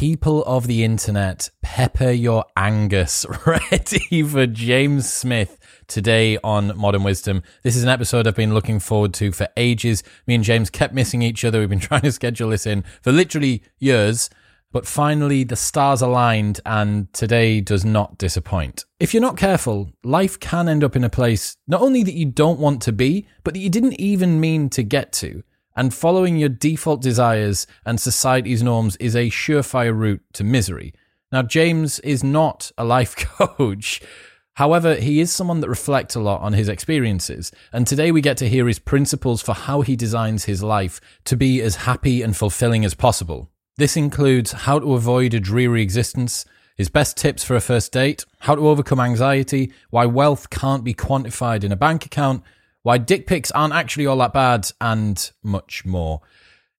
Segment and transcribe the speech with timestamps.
[0.00, 7.42] people of the internet, pepper your Angus ready for James Smith today on Modern Wisdom.
[7.64, 10.02] This is an episode I've been looking forward to for ages.
[10.26, 11.60] Me and James kept missing each other.
[11.60, 14.30] We've been trying to schedule this in for literally years.
[14.72, 18.86] But finally, the stars aligned, and today does not disappoint.
[19.00, 22.24] If you're not careful, life can end up in a place not only that you
[22.24, 25.42] don't want to be, but that you didn't even mean to get to.
[25.76, 30.92] And following your default desires and society's norms is a surefire route to misery.
[31.32, 34.00] Now, James is not a life coach.
[34.54, 38.36] However, he is someone that reflects a lot on his experiences, and today we get
[38.38, 42.36] to hear his principles for how he designs his life to be as happy and
[42.36, 43.48] fulfilling as possible.
[43.76, 46.44] This includes how to avoid a dreary existence,
[46.76, 50.94] his best tips for a first date, how to overcome anxiety, why wealth can't be
[50.94, 52.42] quantified in a bank account,
[52.82, 56.20] why dick pics aren't actually all that bad, and much more.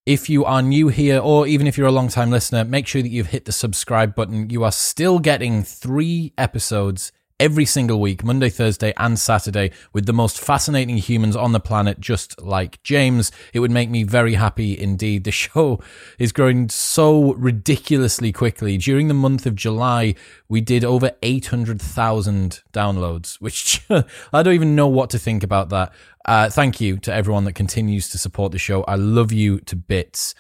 [0.05, 3.01] If you are new here, or even if you're a long time listener, make sure
[3.01, 4.49] that you've hit the subscribe button.
[4.49, 7.11] You are still getting three episodes
[7.41, 11.99] every single week, Monday, Thursday, and Saturday, with the most fascinating humans on the planet,
[11.99, 13.31] just like James.
[13.51, 15.23] It would make me very happy indeed.
[15.23, 15.81] The show
[16.19, 18.77] is growing so ridiculously quickly.
[18.77, 20.13] During the month of July,
[20.49, 25.91] we did over 800,000 downloads, which I don't even know what to think about that.
[26.23, 28.83] Uh, thank you to everyone that continues to support the show.
[28.83, 30.35] I love you to bits.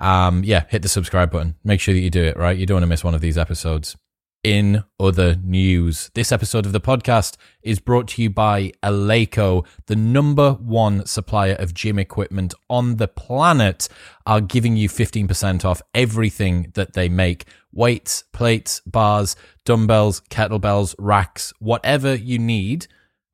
[0.00, 1.54] Um, yeah, hit the subscribe button.
[1.62, 2.58] Make sure that you do it, right?
[2.58, 3.96] You don't want to miss one of these episodes.
[4.42, 9.96] In other news, this episode of the podcast is brought to you by Eleiko, the
[9.96, 13.86] number one supplier of gym equipment on the planet,
[14.24, 21.52] are giving you 15% off everything that they make weights, plates, bars, dumbbells, kettlebells, racks,
[21.58, 22.86] whatever you need.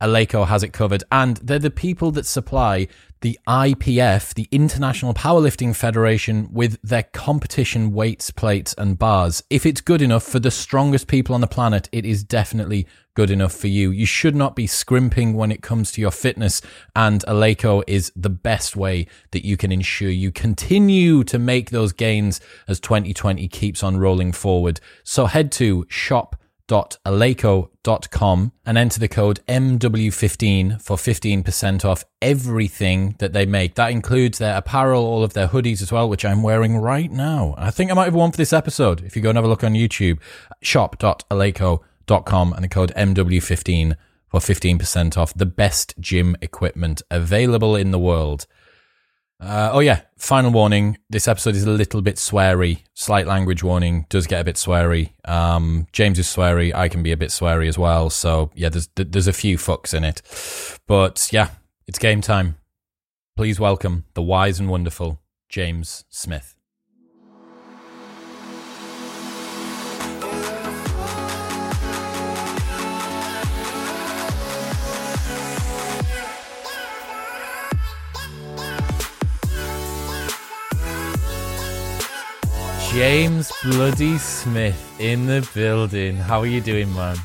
[0.03, 2.89] Eleiko has it covered, and they're the people that supply
[3.21, 9.43] the IPF, the International Powerlifting Federation, with their competition weights, plates, and bars.
[9.51, 13.31] If it's good enough for the strongest people on the planet, it is definitely good
[13.31, 13.91] enough for you.
[13.91, 16.61] You should not be scrimping when it comes to your fitness,
[16.95, 21.93] and Eleiko is the best way that you can ensure you continue to make those
[21.93, 24.81] gains as 2020 keeps on rolling forward.
[25.03, 26.37] So head to shop
[26.69, 33.75] shop.eleiko.com and enter the code MW15 for 15% off everything that they make.
[33.77, 37.55] That includes their apparel, all of their hoodies as well, which I'm wearing right now.
[37.57, 39.05] I think I might have one for this episode.
[39.05, 40.19] If you go and have a look on YouTube,
[40.61, 43.97] shop.eleiko.com and the code MW15
[44.29, 48.47] for 15% off the best gym equipment available in the world.
[49.39, 50.97] Uh, oh yeah, final warning.
[51.11, 52.83] This episode is a little bit sweary.
[52.95, 54.07] Slight language warning.
[54.09, 55.11] Does get a bit sweary.
[55.29, 56.75] Um, James is sweary.
[56.75, 58.09] I can be a bit sweary as well.
[58.09, 60.23] So yeah, there's there's a few fucks in it.
[60.87, 61.51] But yeah,
[61.87, 62.57] it's game time.
[63.37, 65.21] Please welcome the wise and wonderful
[65.51, 66.56] James Smith.
[82.97, 86.17] James Bloody Smith in the building.
[86.17, 87.19] How are you doing, man?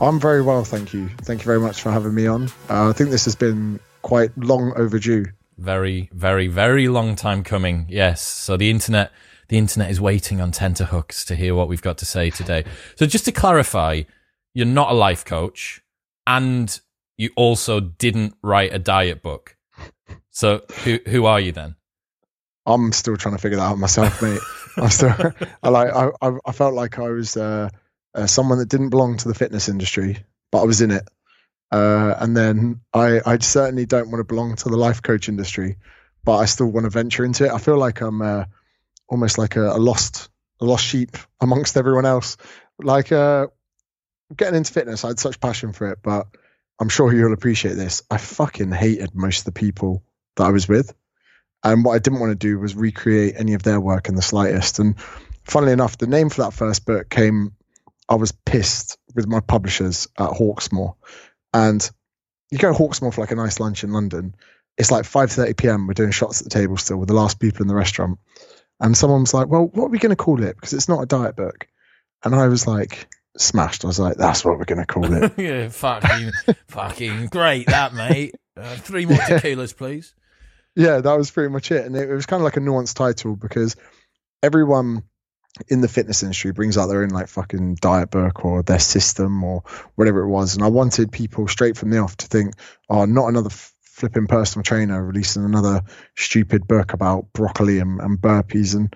[0.00, 1.08] I'm very well, thank you.
[1.22, 2.44] Thank you very much for having me on.
[2.70, 5.24] Uh, I think this has been quite long overdue.
[5.58, 7.86] Very, very, very long time coming.
[7.88, 8.22] Yes.
[8.22, 9.10] So the internet,
[9.48, 12.62] the internet is waiting on tenterhooks to hear what we've got to say today.
[12.94, 14.02] So just to clarify,
[14.54, 15.82] you're not a life coach,
[16.28, 16.78] and
[17.16, 19.56] you also didn't write a diet book.
[20.30, 21.74] So who who are you then?
[22.66, 24.38] I'm still trying to figure that out myself, mate.
[24.82, 25.14] I still,
[25.62, 27.70] I like, I, I felt like I was uh,
[28.14, 31.08] uh, someone that didn't belong to the fitness industry, but I was in it.
[31.70, 35.76] Uh, and then I, I certainly don't want to belong to the life coach industry,
[36.24, 37.52] but I still want to venture into it.
[37.52, 38.44] I feel like I'm uh,
[39.08, 40.28] almost like a, a, lost,
[40.60, 42.36] a lost sheep amongst everyone else.
[42.78, 43.46] Like uh,
[44.36, 46.26] getting into fitness, I had such passion for it, but
[46.78, 48.02] I'm sure you'll appreciate this.
[48.10, 50.04] I fucking hated most of the people
[50.36, 50.94] that I was with.
[51.66, 54.22] And what I didn't want to do was recreate any of their work in the
[54.22, 54.78] slightest.
[54.78, 54.94] And
[55.42, 57.56] funnily enough, the name for that first book came,
[58.08, 60.94] I was pissed with my publishers at Hawksmoor.
[61.52, 61.90] And
[62.52, 64.36] you go to Hawksmoor for like a nice lunch in London.
[64.78, 65.88] It's like 5.30 p.m.
[65.88, 68.20] We're doing shots at the table still with the last people in the restaurant.
[68.78, 70.54] And someone was like, well, what are we going to call it?
[70.54, 71.66] Because it's not a diet book.
[72.22, 73.08] And I was like,
[73.38, 73.84] smashed.
[73.84, 75.32] I was like, that's what we're going to call it.
[75.36, 76.30] yeah, fucking,
[76.68, 78.36] fucking great, that, mate.
[78.56, 80.14] Uh, three more tequilas, please
[80.76, 81.84] yeah, that was pretty much it.
[81.86, 83.74] And it, it was kind of like a nuanced title because
[84.42, 85.02] everyone
[85.68, 89.42] in the fitness industry brings out their own like fucking diet book or their system
[89.42, 89.62] or
[89.94, 90.54] whatever it was.
[90.54, 92.54] And I wanted people straight from the off to think,
[92.90, 95.82] oh, not another flipping personal trainer releasing another
[96.14, 98.74] stupid book about broccoli and, and burpees.
[98.74, 98.94] And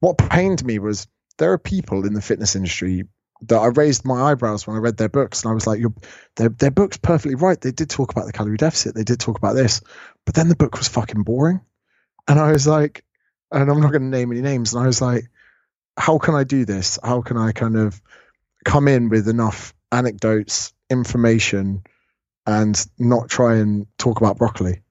[0.00, 1.06] what pained me was
[1.38, 3.04] there are people in the fitness industry
[3.48, 5.92] that I raised my eyebrows when I read their books, and I was like, "Your
[6.36, 7.60] their their book's perfectly right.
[7.60, 8.94] They did talk about the calorie deficit.
[8.94, 9.80] They did talk about this,
[10.24, 11.60] but then the book was fucking boring."
[12.28, 13.04] And I was like,
[13.50, 15.28] and I'm not going to name any names, and I was like,
[15.96, 16.98] "How can I do this?
[17.02, 18.00] How can I kind of
[18.64, 21.82] come in with enough anecdotes, information,
[22.46, 24.82] and not try and talk about broccoli?"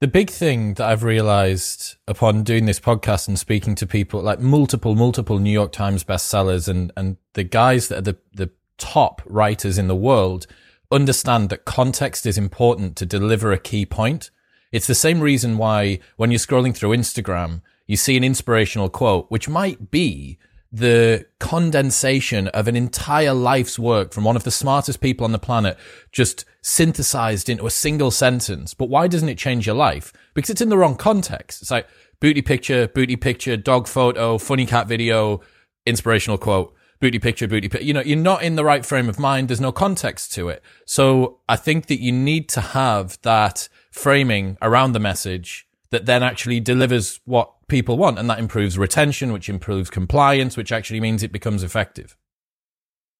[0.00, 4.40] The big thing that I've realized upon doing this podcast and speaking to people like
[4.40, 9.20] multiple, multiple New York Times bestsellers and, and the guys that are the, the top
[9.26, 10.46] writers in the world
[10.90, 14.30] understand that context is important to deliver a key point.
[14.72, 19.30] It's the same reason why when you're scrolling through Instagram, you see an inspirational quote,
[19.30, 20.38] which might be
[20.72, 25.38] the condensation of an entire life's work from one of the smartest people on the
[25.38, 25.76] planet
[26.12, 28.74] just synthesized into a single sentence.
[28.74, 30.12] But why doesn't it change your life?
[30.34, 31.62] Because it's in the wrong context.
[31.62, 31.88] It's like
[32.20, 35.40] booty picture, booty picture, dog photo, funny cat video,
[35.86, 36.74] inspirational quote.
[37.00, 37.86] Booty picture, booty picture.
[37.86, 39.48] You know, you're not in the right frame of mind.
[39.48, 40.62] There's no context to it.
[40.84, 46.22] So I think that you need to have that framing around the message that then
[46.22, 48.18] actually delivers what people want.
[48.18, 52.16] And that improves retention, which improves compliance, which actually means it becomes effective.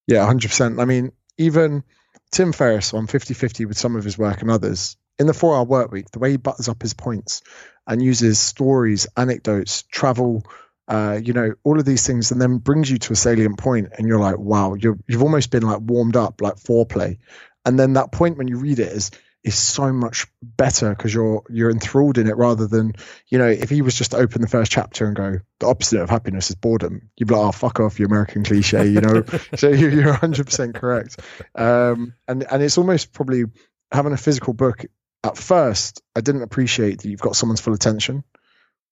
[0.06, 0.81] Yeah, 100%.
[0.81, 1.85] I mean, even
[2.31, 5.55] Tim Ferriss on 50 50 with some of his work and others, in the four
[5.56, 7.43] hour work week, the way he butters up his points
[7.87, 10.44] and uses stories, anecdotes, travel,
[10.88, 13.88] uh, you know, all of these things, and then brings you to a salient point,
[13.97, 17.19] and you're like, wow, you have almost been like warmed up, like foreplay.
[17.64, 19.11] And then that point when you read it is
[19.42, 22.94] is so much better because you're you're enthralled in it rather than
[23.28, 26.00] you know if he was just to open the first chapter and go the opposite
[26.00, 29.25] of happiness is boredom you'd be like oh fuck off you American cliche you know?
[29.56, 31.20] So you're 100 percent correct.
[31.54, 33.44] Um, and and it's almost probably
[33.90, 34.84] having a physical book
[35.25, 38.25] at first I didn't appreciate that you've got someone's full attention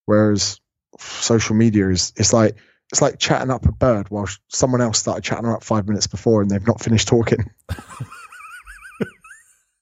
[0.05, 0.59] whereas
[0.97, 2.55] social media is it's like
[2.91, 6.41] it's like chatting up a bird while someone else started chatting up five minutes before
[6.41, 7.51] and they've not finished talking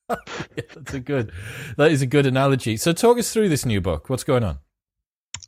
[0.10, 0.16] yeah,
[0.76, 1.32] that's a good.
[1.78, 2.78] That is a good analogy.
[2.78, 4.10] So, talk us through this new book.
[4.10, 4.60] What's going on?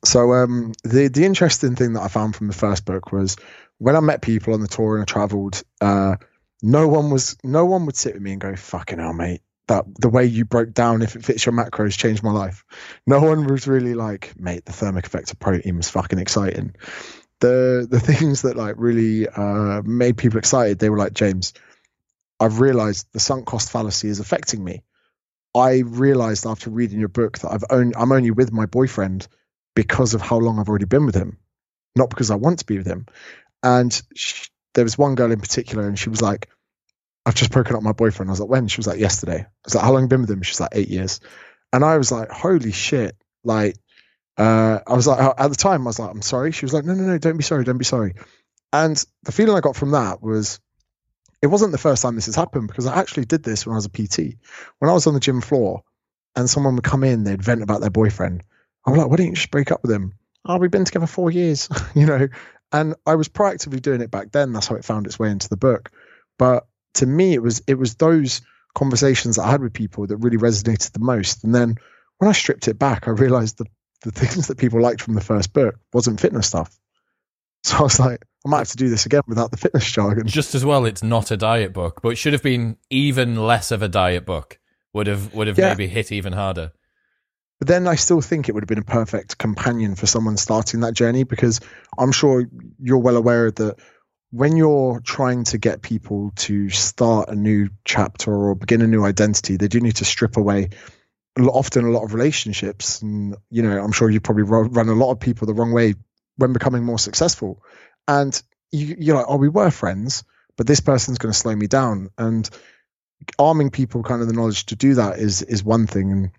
[0.05, 3.35] So, um, the the interesting thing that I found from the first book was
[3.77, 5.63] when I met people on the tour and I travelled.
[5.81, 6.15] Uh,
[6.61, 9.85] no one was no one would sit with me and go, "Fucking hell, mate." That
[9.99, 12.65] the way you broke down, if it fits your macros, changed my life.
[13.05, 16.75] No one was really like, mate, the thermic effect of protein was fucking exciting.
[17.39, 21.53] The the things that like really uh, made people excited, they were like, James,
[22.39, 24.83] I've realized the sunk cost fallacy is affecting me.
[25.55, 29.27] I realized after reading your book that I've only, I'm only with my boyfriend
[29.75, 31.37] because of how long I've already been with him,
[31.95, 33.07] not because I want to be with him.
[33.63, 36.49] And she, there was one girl in particular, and she was like,
[37.25, 38.29] I've just broken up my boyfriend.
[38.29, 38.67] I was like, when?
[38.67, 39.39] She was like, yesterday.
[39.39, 40.41] I was like, how long you been with him?
[40.41, 41.19] She's like, eight years.
[41.73, 43.15] And I was like, holy shit.
[43.43, 43.75] Like,
[44.37, 46.51] uh, I was like, at the time, I was like, I'm sorry.
[46.51, 47.63] She was like, no, no, no, don't be sorry.
[47.65, 48.13] Don't be sorry.
[48.71, 50.59] And the feeling I got from that was,
[51.41, 53.77] it wasn't the first time this has happened because I actually did this when I
[53.77, 54.35] was a PT.
[54.79, 55.83] When I was on the gym floor
[56.35, 58.43] and someone would come in, they'd vent about their boyfriend.
[58.85, 60.13] I'm like, why don't you just break up with him?
[60.45, 62.27] Oh, we've been together four years, you know.
[62.71, 64.53] And I was proactively doing it back then.
[64.53, 65.91] That's how it found its way into the book.
[66.37, 68.41] But to me, it was it was those
[68.75, 71.43] conversations that I had with people that really resonated the most.
[71.43, 71.75] And then
[72.17, 73.67] when I stripped it back, I realized that
[74.01, 76.78] the things that people liked from the first book wasn't fitness stuff.
[77.63, 80.25] So I was like, I might have to do this again without the fitness jargon.
[80.25, 83.71] Just as well, it's not a diet book, but it should have been even less
[83.71, 84.57] of a diet book.
[84.93, 85.69] Would have would have yeah.
[85.69, 86.71] maybe hit even harder.
[87.59, 90.79] But then I still think it would have been a perfect companion for someone starting
[90.79, 91.59] that journey because
[91.97, 92.45] I'm sure
[92.79, 93.75] you're well aware that
[94.31, 99.03] when you're trying to get people to start a new chapter or begin a new
[99.03, 100.69] identity, they do need to strip away
[101.37, 103.01] often a lot of relationships.
[103.01, 105.95] And, you know, I'm sure you probably run a lot of people the wrong way
[106.39, 107.61] when becoming more successful.
[108.07, 108.41] And
[108.71, 110.23] you, you're like, oh, we were friends,
[110.57, 112.09] but this person's going to slow me down.
[112.17, 112.49] And
[113.37, 116.11] arming people kind of the knowledge to do that is is one thing.
[116.11, 116.31] And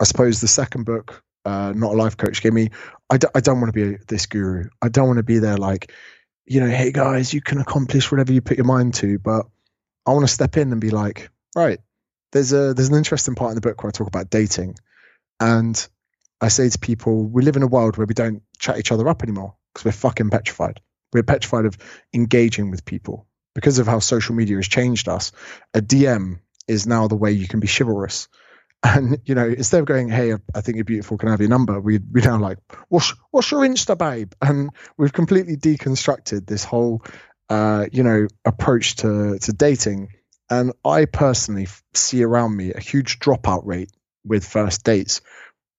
[0.00, 2.70] I suppose the second book, uh, not a life coach, gave me.
[3.10, 4.68] I d- I don't want to be this guru.
[4.80, 5.92] I don't want to be there like,
[6.46, 9.18] you know, hey guys, you can accomplish whatever you put your mind to.
[9.18, 9.46] But
[10.06, 11.80] I want to step in and be like, right,
[12.32, 14.76] there's a there's an interesting part in the book where I talk about dating,
[15.40, 15.88] and
[16.44, 19.08] I say to people, we live in a world where we don't chat each other
[19.08, 20.80] up anymore because we're fucking petrified.
[21.10, 21.78] We're petrified of
[22.12, 25.32] engaging with people because of how social media has changed us.
[25.72, 28.28] A DM is now the way you can be chivalrous.
[28.86, 31.16] And you know, instead of going, "Hey, I think you're beautiful.
[31.16, 32.58] Can I have your number?" We we now like,
[32.90, 37.02] "What's what's your Insta, babe?" And we've completely deconstructed this whole,
[37.48, 40.08] uh, you know, approach to to dating.
[40.50, 43.90] And I personally see around me a huge dropout rate
[44.22, 45.22] with first dates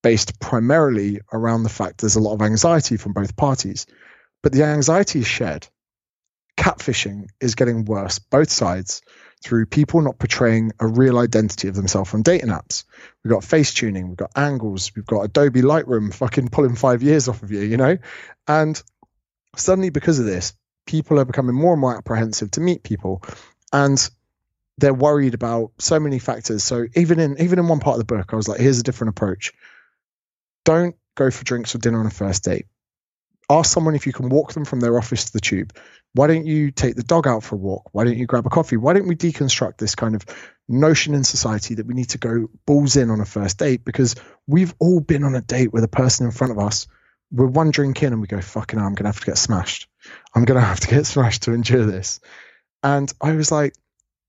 [0.05, 3.87] based primarily around the fact there's a lot of anxiety from both parties.
[4.43, 5.67] but the anxiety is shared.
[6.55, 9.01] Catfishing is getting worse, both sides,
[9.43, 12.83] through people not portraying a real identity of themselves on dating apps.
[13.23, 17.27] We've got face tuning, we've got angles, we've got Adobe Lightroom fucking pulling five years
[17.27, 17.97] off of you, you know?
[18.47, 18.79] And
[19.55, 20.53] suddenly, because of this,
[20.85, 23.23] people are becoming more and more apprehensive to meet people.
[23.73, 24.07] And
[24.77, 26.63] they're worried about so many factors.
[26.63, 28.83] So even in even in one part of the book, I was like, here's a
[28.83, 29.51] different approach.
[30.65, 32.65] Don't go for drinks or dinner on a first date.
[33.49, 35.71] Ask someone if you can walk them from their office to the tube.
[36.13, 37.89] Why don't you take the dog out for a walk?
[37.91, 38.77] Why don't you grab a coffee?
[38.77, 40.25] Why don't we deconstruct this kind of
[40.67, 43.85] notion in society that we need to go balls in on a first date?
[43.85, 44.15] Because
[44.47, 46.87] we've all been on a date with a person in front of us.
[47.31, 49.37] We're one drink in and we go, fucking hell, I'm going to have to get
[49.37, 49.87] smashed.
[50.33, 52.19] I'm going to have to get smashed to endure this.
[52.81, 53.75] And I was like,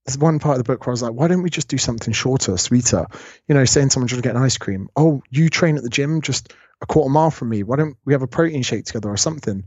[0.07, 1.79] there's one part of the book where I was like, why don't we just do
[1.79, 3.07] something shorter, sweeter?
[3.49, 4.89] You know, saying someone's trying to get an ice cream.
[4.95, 7.65] Oh, you train at the gym just a quarter mile from me.
[7.65, 9.65] Why don't we have a protein shake together or something?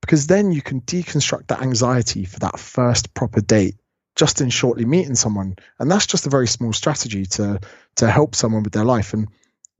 [0.00, 3.76] Because then you can deconstruct that anxiety for that first proper date
[4.16, 5.56] just in shortly meeting someone.
[5.78, 7.60] And that's just a very small strategy to
[7.96, 9.14] to help someone with their life.
[9.14, 9.28] And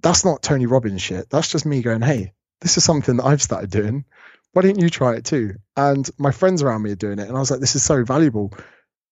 [0.03, 1.31] that's not Tony Robbins shit.
[1.31, 4.05] That's just me going, hey, this is something that I've started doing.
[4.53, 5.57] Why don't you try it too?
[5.77, 7.29] And my friends around me are doing it.
[7.29, 8.53] And I was like, this is so valuable.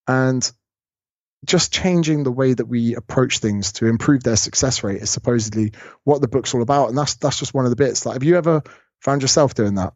[0.07, 0.49] And
[1.45, 5.73] just changing the way that we approach things to improve their success rate is supposedly
[6.03, 6.89] what the book's all about.
[6.89, 8.05] And that's that's just one of the bits.
[8.05, 8.63] Like have you ever
[8.99, 9.93] found yourself doing that?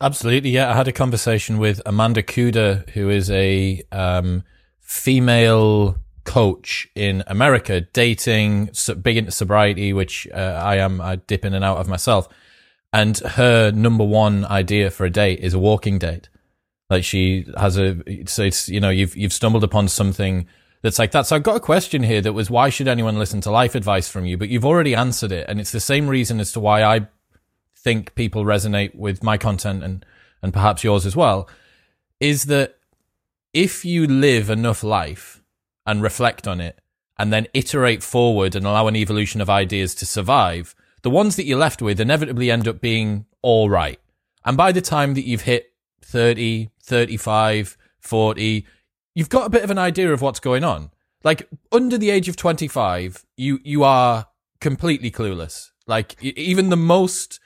[0.00, 0.70] Absolutely yeah.
[0.70, 4.44] I had a conversation with amanda kuda who is a um,
[4.80, 11.54] female coach in america dating big into sobriety which uh, i am i dip in
[11.54, 12.28] and out of myself.
[12.92, 16.28] And her number one idea for a date is a walking date.
[16.88, 20.46] Like she has a so it's you know you've you've stumbled upon something
[20.82, 21.26] that's like that.
[21.26, 24.08] So I've got a question here that was why should anyone listen to life advice
[24.08, 24.36] from you?
[24.36, 25.46] But you've already answered it.
[25.48, 27.08] And it's the same reason as to why I
[27.76, 30.04] think people resonate with my content and,
[30.42, 31.48] and perhaps yours as well,
[32.18, 32.78] is that
[33.52, 35.42] if you live enough life
[35.86, 36.78] and reflect on it
[37.18, 41.44] and then iterate forward and allow an evolution of ideas to survive, the ones that
[41.44, 44.00] you're left with inevitably end up being all right.
[44.44, 45.72] And by the time that you've hit
[46.02, 48.66] 30, 35, 40,
[49.14, 50.90] you've got a bit of an idea of what's going on.
[51.22, 54.26] Like under the age of 25, you you are
[54.60, 55.70] completely clueless.
[55.86, 57.40] Like even the most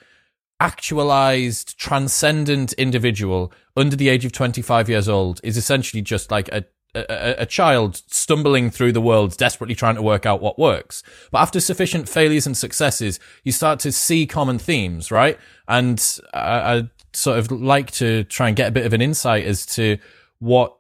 [0.61, 6.65] actualized transcendent individual under the age of 25 years old is essentially just like a
[6.95, 11.03] a, a, child stumbling through the world, desperately trying to work out what works.
[11.33, 15.39] But after sufficient failures and successes, you start to see common themes, right?
[15.67, 16.01] And
[16.33, 19.67] I, I sort of like to try and get a bit of an insight as
[19.67, 19.99] to
[20.39, 20.77] what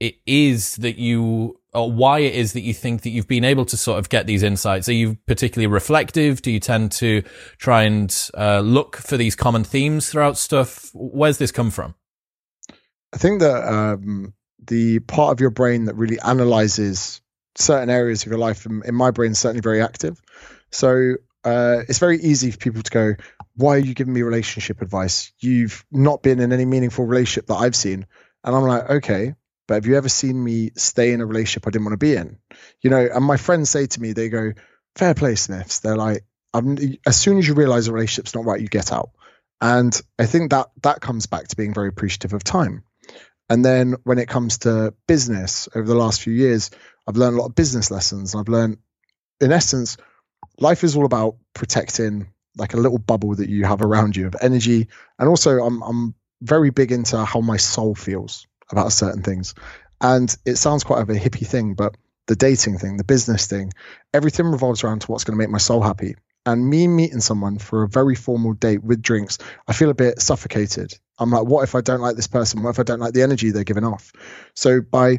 [0.00, 3.64] it is that you or why it is that you think that you've been able
[3.64, 4.88] to sort of get these insights.
[4.88, 6.42] Are you particularly reflective?
[6.42, 7.22] Do you tend to
[7.58, 10.90] try and uh, look for these common themes throughout stuff?
[10.94, 11.94] Where's this come from?
[13.12, 14.34] I think that um,
[14.66, 17.20] the part of your brain that really analyzes
[17.56, 20.20] certain areas of your life, in, my brain, is certainly very active.
[20.70, 21.14] So
[21.44, 23.14] uh, it's very easy for people to go,
[23.54, 25.32] "Why are you giving me relationship advice?
[25.38, 28.06] You've not been in any meaningful relationship that I've seen."
[28.42, 29.34] And I'm like, okay,
[29.70, 32.16] but have you ever seen me stay in a relationship I didn't want to be
[32.16, 32.38] in?
[32.82, 34.50] You know, and my friends say to me, they go,
[34.96, 35.78] fair play, Smiths.
[35.78, 36.24] They're like,
[37.06, 39.10] as soon as you realize a relationship's not right, you get out.
[39.60, 42.82] And I think that that comes back to being very appreciative of time.
[43.48, 46.72] And then when it comes to business over the last few years,
[47.06, 48.34] I've learned a lot of business lessons.
[48.34, 48.78] I've learned,
[49.40, 49.98] in essence,
[50.58, 54.34] life is all about protecting like a little bubble that you have around you of
[54.40, 54.88] energy.
[55.16, 59.54] And also, I'm, I'm very big into how my soul feels about certain things.
[60.00, 61.96] And it sounds quite of a hippie thing, but
[62.26, 63.72] the dating thing, the business thing,
[64.14, 66.14] everything revolves around to what's going to make my soul happy.
[66.46, 70.20] And me meeting someone for a very formal date with drinks, I feel a bit
[70.20, 70.98] suffocated.
[71.18, 72.62] I'm like, what if I don't like this person?
[72.62, 74.12] What if I don't like the energy they're giving off?
[74.54, 75.18] So by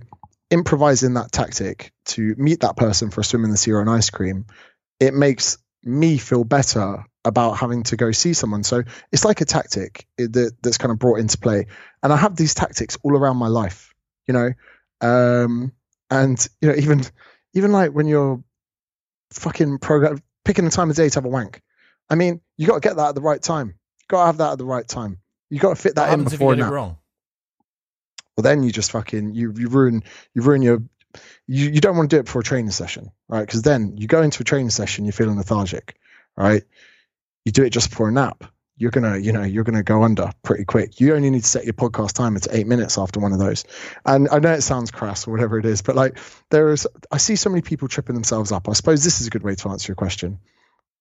[0.49, 3.87] improvising that tactic to meet that person for a swim in the sea or an
[3.87, 4.45] ice cream,
[4.99, 8.63] it makes me feel better about having to go see someone.
[8.63, 11.67] So it's like a tactic that, that's kind of brought into play.
[12.03, 13.93] And I have these tactics all around my life,
[14.27, 14.53] you know.
[15.01, 15.71] Um,
[16.09, 17.03] and you know, even
[17.53, 18.43] even like when you're
[19.31, 21.61] fucking program picking the time of day to have a wank.
[22.09, 23.67] I mean, you got to get that at the right time.
[23.67, 25.19] You got to have that at the right time.
[25.49, 26.97] You got to fit that what in before if you get it wrong.
[28.35, 30.83] Well, then you just fucking you you ruin you ruin your
[31.47, 33.45] you, you don't want to do it before a training session, right?
[33.45, 35.95] Because then you go into a training session, you're feeling lethargic,
[36.35, 36.63] right?
[37.45, 38.43] You do it just before a nap,
[38.81, 40.99] you're gonna, you know, you're gonna go under pretty quick.
[40.99, 43.63] You only need to set your podcast timer to eight minutes after one of those.
[44.05, 46.17] And I know it sounds crass or whatever it is, but like
[46.49, 48.67] there is, I see so many people tripping themselves up.
[48.67, 50.39] I suppose this is a good way to answer your question.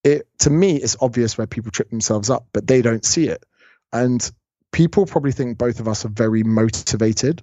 [0.05, 3.45] It to me, it's obvious where people trip themselves up, but they don't see it.
[3.93, 4.31] And
[4.73, 7.43] people probably think both of us are very motivated,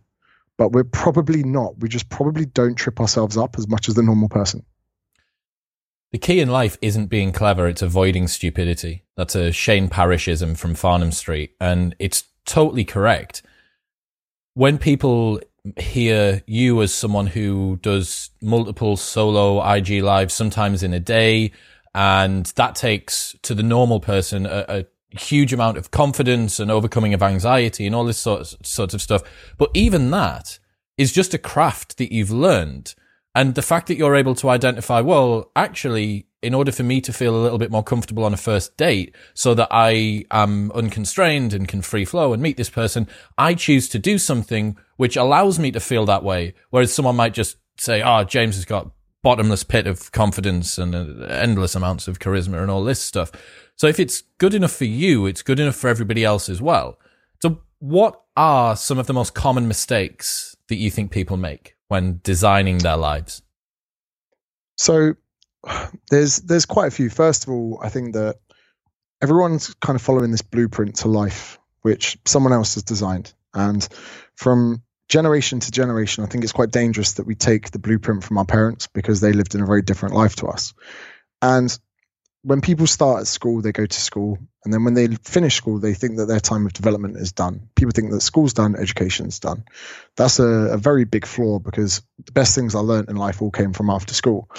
[0.57, 1.79] but we're probably not.
[1.79, 4.65] We just probably don't trip ourselves up as much as the normal person.
[6.11, 9.03] The key in life isn't being clever, it's avoiding stupidity.
[9.15, 13.43] That's a Shane Parrishism from Farnham Street, and it's totally correct.
[14.53, 15.41] When people
[15.77, 21.51] hear you as someone who does multiple solo IG lives, sometimes in a day,
[21.93, 24.85] and that takes to the normal person a, a
[25.17, 29.23] huge amount of confidence and overcoming of anxiety and all this sort sorts of stuff.
[29.57, 30.59] But even that
[30.97, 32.95] is just a craft that you've learned.
[33.35, 37.13] And the fact that you're able to identify, well, actually, in order for me to
[37.13, 41.53] feel a little bit more comfortable on a first date so that I am unconstrained
[41.53, 43.07] and can free flow and meet this person,
[43.37, 46.55] I choose to do something which allows me to feel that way.
[46.71, 48.91] Whereas someone might just say, oh, James has got
[49.23, 53.31] bottomless pit of confidence and uh, endless amounts of charisma and all this stuff.
[53.77, 56.97] So if it's good enough for you, it's good enough for everybody else as well.
[57.41, 62.19] So what are some of the most common mistakes that you think people make when
[62.23, 63.43] designing their lives?
[64.77, 65.13] So
[66.09, 67.09] there's there's quite a few.
[67.09, 68.37] First of all, I think that
[69.21, 73.33] everyone's kind of following this blueprint to life, which someone else has designed.
[73.53, 73.87] And
[74.35, 78.39] from generation to generation, I think it's quite dangerous that we take the blueprint from
[78.39, 80.73] our parents because they lived in a very different life to us.
[81.41, 81.77] And
[82.47, 85.79] when people start at school, they go to school, and then when they finish school,
[85.79, 87.67] they think that their time of development is done.
[87.75, 89.65] People think that school's done, education's done.
[90.15, 93.51] That's a, a very big flaw because the best things I learned in life all
[93.51, 94.49] came from after school.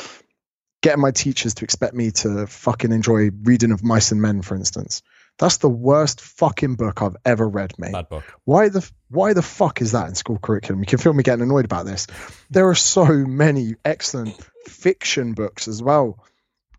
[0.82, 4.54] Getting my teachers to expect me to fucking enjoy reading of Mice and Men, for
[4.54, 5.00] instance.
[5.38, 7.92] That's the worst fucking book I've ever read, mate.
[7.92, 8.24] Bad book.
[8.44, 10.80] Why the why the fuck is that in school curriculum?
[10.80, 12.06] You can feel me getting annoyed about this.
[12.50, 16.18] There are so many excellent fiction books as well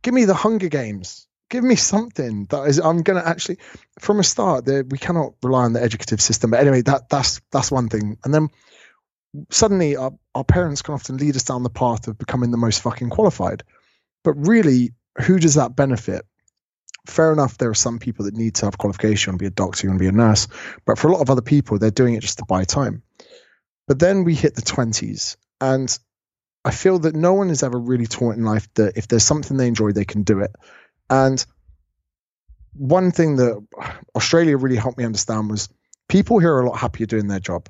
[0.01, 1.27] give me the Hunger Games.
[1.49, 2.79] Give me something that is.
[2.79, 3.57] I'm going to actually,
[3.99, 6.51] from a start, there we cannot rely on the educative system.
[6.51, 8.17] But anyway, that that's that's one thing.
[8.23, 8.49] And then
[9.49, 12.83] suddenly, our our parents can often lead us down the path of becoming the most
[12.83, 13.63] fucking qualified.
[14.23, 16.23] But really, who does that benefit?
[17.07, 19.89] Fair enough, there are some people that need to have qualification, be a doctor, you
[19.89, 20.47] want to be a nurse.
[20.85, 23.01] But for a lot of other people, they're doing it just to buy time.
[23.87, 25.97] But then we hit the 20s, and
[26.69, 29.57] I feel that no one is ever really taught in life that if there's something
[29.57, 30.51] they enjoy, they can do it.
[31.09, 31.43] And
[32.73, 33.65] one thing that
[34.15, 35.67] Australia really helped me understand was
[36.07, 37.69] people here are a lot happier doing their job.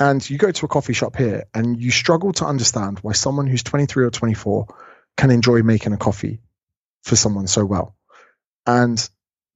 [0.00, 3.46] And you go to a coffee shop here and you struggle to understand why someone
[3.46, 4.66] who's 23 or 24
[5.16, 6.40] can enjoy making a coffee
[7.04, 7.94] for someone so well.
[8.66, 8.98] And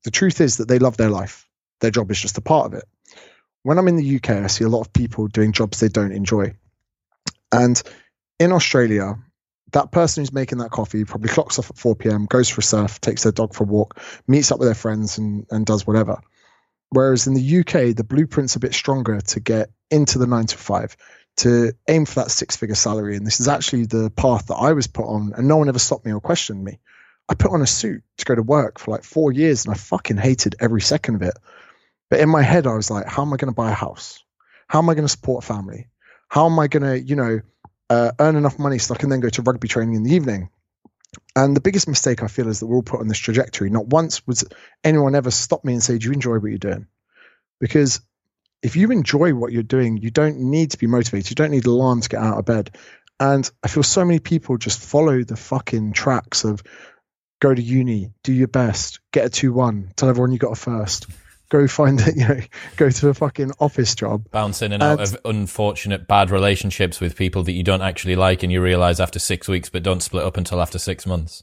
[0.04, 1.48] the truth is that they love their life.
[1.80, 2.84] Their job is just a part of it.
[3.64, 6.12] When I'm in the UK, I see a lot of people doing jobs they don't
[6.12, 6.54] enjoy.
[7.50, 7.82] And
[8.38, 9.16] in Australia,
[9.72, 12.64] that person who's making that coffee probably clocks off at 4 p.m., goes for a
[12.64, 15.86] surf, takes their dog for a walk, meets up with their friends, and, and does
[15.86, 16.20] whatever.
[16.90, 20.56] Whereas in the UK, the blueprint's a bit stronger to get into the nine to
[20.56, 20.96] five,
[21.38, 23.16] to aim for that six figure salary.
[23.16, 25.78] And this is actually the path that I was put on, and no one ever
[25.78, 26.78] stopped me or questioned me.
[27.28, 29.76] I put on a suit to go to work for like four years, and I
[29.76, 31.34] fucking hated every second of it.
[32.08, 34.24] But in my head, I was like, how am I going to buy a house?
[34.66, 35.88] How am I going to support a family?
[36.28, 37.40] How am I going to, you know,
[37.90, 40.50] uh, earn enough money so I can then go to rugby training in the evening.
[41.34, 43.70] And the biggest mistake I feel is that we're all put on this trajectory.
[43.70, 44.44] Not once was
[44.84, 46.86] anyone ever stop me and say, Do you enjoy what you're doing?
[47.60, 48.00] Because
[48.62, 51.30] if you enjoy what you're doing, you don't need to be motivated.
[51.30, 52.76] You don't need alarm to get out of bed.
[53.20, 56.62] And I feel so many people just follow the fucking tracks of
[57.40, 60.56] go to uni, do your best, get a 2 1, tell everyone you got a
[60.56, 61.06] first
[61.48, 62.40] go find it, you know,
[62.76, 64.30] go to a fucking office job.
[64.30, 68.16] Bounce in and, and out of unfortunate bad relationships with people that you don't actually
[68.16, 71.42] like and you realize after six weeks, but don't split up until after six months.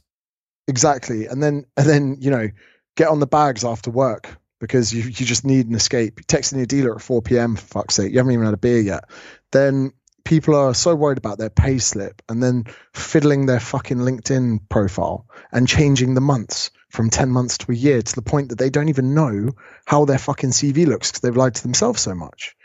[0.68, 1.26] Exactly.
[1.26, 2.48] And then, and then, you know,
[2.96, 6.20] get on the bags after work because you, you just need an escape.
[6.26, 7.56] Texting your dealer at 4 p.m.
[7.56, 8.12] for fuck's sake.
[8.12, 9.04] You haven't even had a beer yet.
[9.52, 9.92] Then
[10.24, 15.26] people are so worried about their pay slip and then fiddling their fucking LinkedIn profile
[15.52, 18.70] and changing the months from 10 months to a year to the point that they
[18.70, 19.50] don't even know
[19.84, 22.56] how their fucking CV looks because they've lied to themselves so much.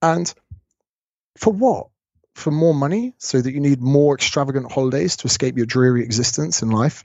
[0.00, 0.32] And
[1.36, 1.88] for what?
[2.34, 6.62] For more money so that you need more extravagant holidays to escape your dreary existence
[6.62, 7.04] in life.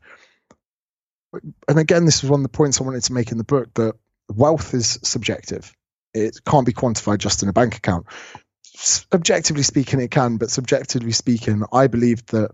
[1.67, 3.73] And again, this is one of the points I wanted to make in the book
[3.73, 3.95] that
[4.29, 5.75] wealth is subjective.
[6.13, 8.05] It can't be quantified just in a bank account.
[9.13, 12.51] Objectively speaking, it can, but subjectively speaking, I believe that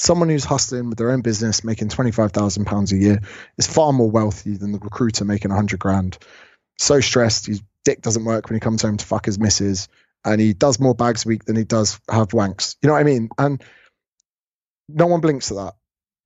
[0.00, 3.20] someone who's hustling with their own business, making twenty five thousand pounds a year,
[3.56, 6.18] is far more wealthy than the recruiter making a hundred grand.
[6.78, 9.88] So stressed, his dick doesn't work when he comes home to fuck his missus,
[10.24, 12.76] and he does more bags a week than he does have wanks.
[12.82, 13.28] You know what I mean?
[13.38, 13.62] And
[14.88, 15.74] no one blinks at that,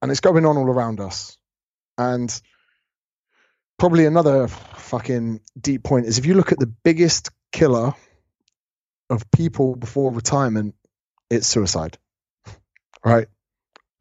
[0.01, 1.37] and it's going on all around us.
[1.99, 2.33] And
[3.79, 7.95] probably another fucking deep point is if you look at the biggest killer
[9.11, 10.75] of people before retirement,
[11.31, 11.99] it's suicide,
[13.05, 13.29] right?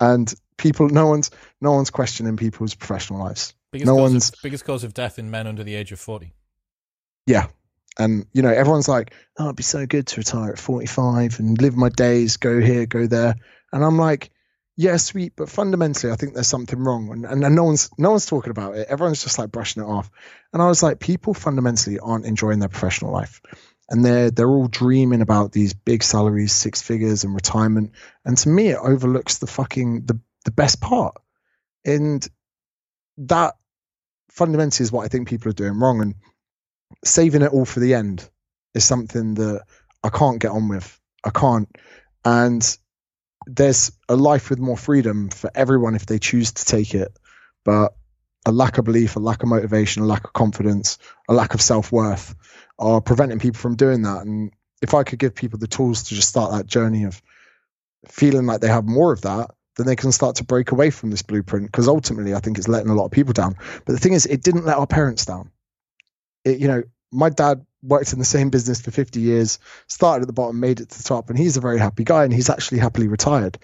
[0.01, 3.53] And people, no one's no one's questioning people's professional lives.
[3.71, 6.33] Biggest no one's of, biggest cause of death in men under the age of forty.
[7.25, 7.47] yeah.
[7.99, 11.61] And you know, everyone's like, "Oh, it'd be so good to retire at 45 and
[11.61, 13.35] live my days, go here, go there."
[13.73, 14.31] And I'm like,
[14.77, 18.11] "Yeah, sweet, but fundamentally, I think there's something wrong." And, and and no one's no
[18.11, 18.87] one's talking about it.
[18.89, 20.09] Everyone's just like brushing it off.
[20.53, 23.41] And I was like, people fundamentally aren't enjoying their professional life,
[23.91, 27.91] and they're they're all dreaming about these big salaries, six figures, and retirement.
[28.23, 31.15] And to me, it overlooks the fucking the the best part.
[31.83, 32.25] And
[33.17, 33.55] that
[34.29, 36.01] fundamentally is what I think people are doing wrong.
[36.01, 36.15] And
[37.03, 38.27] saving it all for the end
[38.73, 39.63] is something that
[40.01, 40.97] I can't get on with.
[41.25, 41.67] I can't.
[42.23, 42.77] And
[43.45, 47.11] there's a life with more freedom for everyone if they choose to take it.
[47.65, 47.93] But
[48.45, 51.61] a lack of belief, a lack of motivation, a lack of confidence, a lack of
[51.61, 52.33] self worth
[52.81, 54.25] are preventing people from doing that.
[54.25, 57.21] And if I could give people the tools to just start that journey of
[58.07, 61.11] feeling like they have more of that, then they can start to break away from
[61.11, 61.67] this blueprint.
[61.67, 63.55] Because ultimately, I think it's letting a lot of people down.
[63.85, 65.51] But the thing is, it didn't let our parents down.
[66.43, 70.27] It, you know, my dad worked in the same business for 50 years, started at
[70.27, 72.49] the bottom, made it to the top, and he's a very happy guy, and he's
[72.49, 73.57] actually happily retired.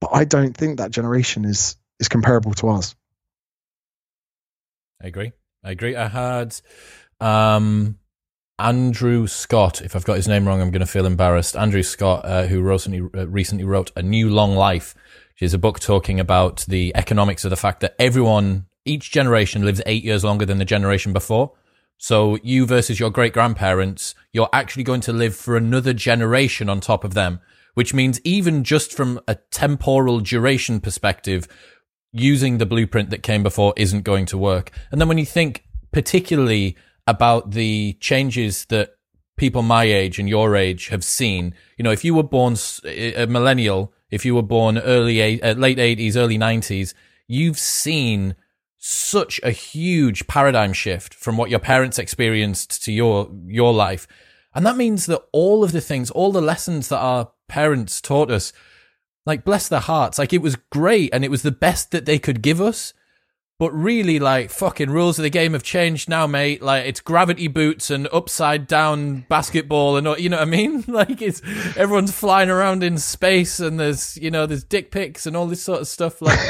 [0.00, 2.96] But I don't think that generation is is comparable to ours.
[5.02, 5.32] I agree.
[5.62, 5.94] I agree.
[5.94, 6.56] I had
[7.20, 7.98] um,
[8.58, 9.80] Andrew Scott.
[9.82, 11.56] If I've got his name wrong, I'm going to feel embarrassed.
[11.56, 14.94] Andrew Scott, uh, who recently uh, recently wrote A New Long Life,
[15.34, 19.64] which is a book talking about the economics of the fact that everyone, each generation,
[19.64, 21.52] lives eight years longer than the generation before.
[21.98, 26.80] So you versus your great grandparents, you're actually going to live for another generation on
[26.80, 27.40] top of them,
[27.74, 31.46] which means even just from a temporal duration perspective,
[32.12, 34.70] using the blueprint that came before isn't going to work.
[34.90, 38.96] And then when you think particularly about the changes that
[39.36, 43.26] people my age and your age have seen, you know, if you were born a
[43.26, 46.94] millennial, if you were born early, uh, late 80s, early 90s,
[47.26, 48.36] you've seen
[48.78, 54.08] such a huge paradigm shift from what your parents experienced to your your life.
[54.54, 58.30] And that means that all of the things all the lessons that our parents taught
[58.30, 58.52] us
[59.24, 62.18] like bless their hearts like it was great and it was the best that they
[62.18, 62.92] could give us
[63.62, 67.46] but really like fucking rules of the game have changed now mate like it's gravity
[67.46, 71.40] boots and upside down basketball and you know what i mean like it's
[71.76, 75.62] everyone's flying around in space and there's you know there's dick pics and all this
[75.62, 76.40] sort of stuff like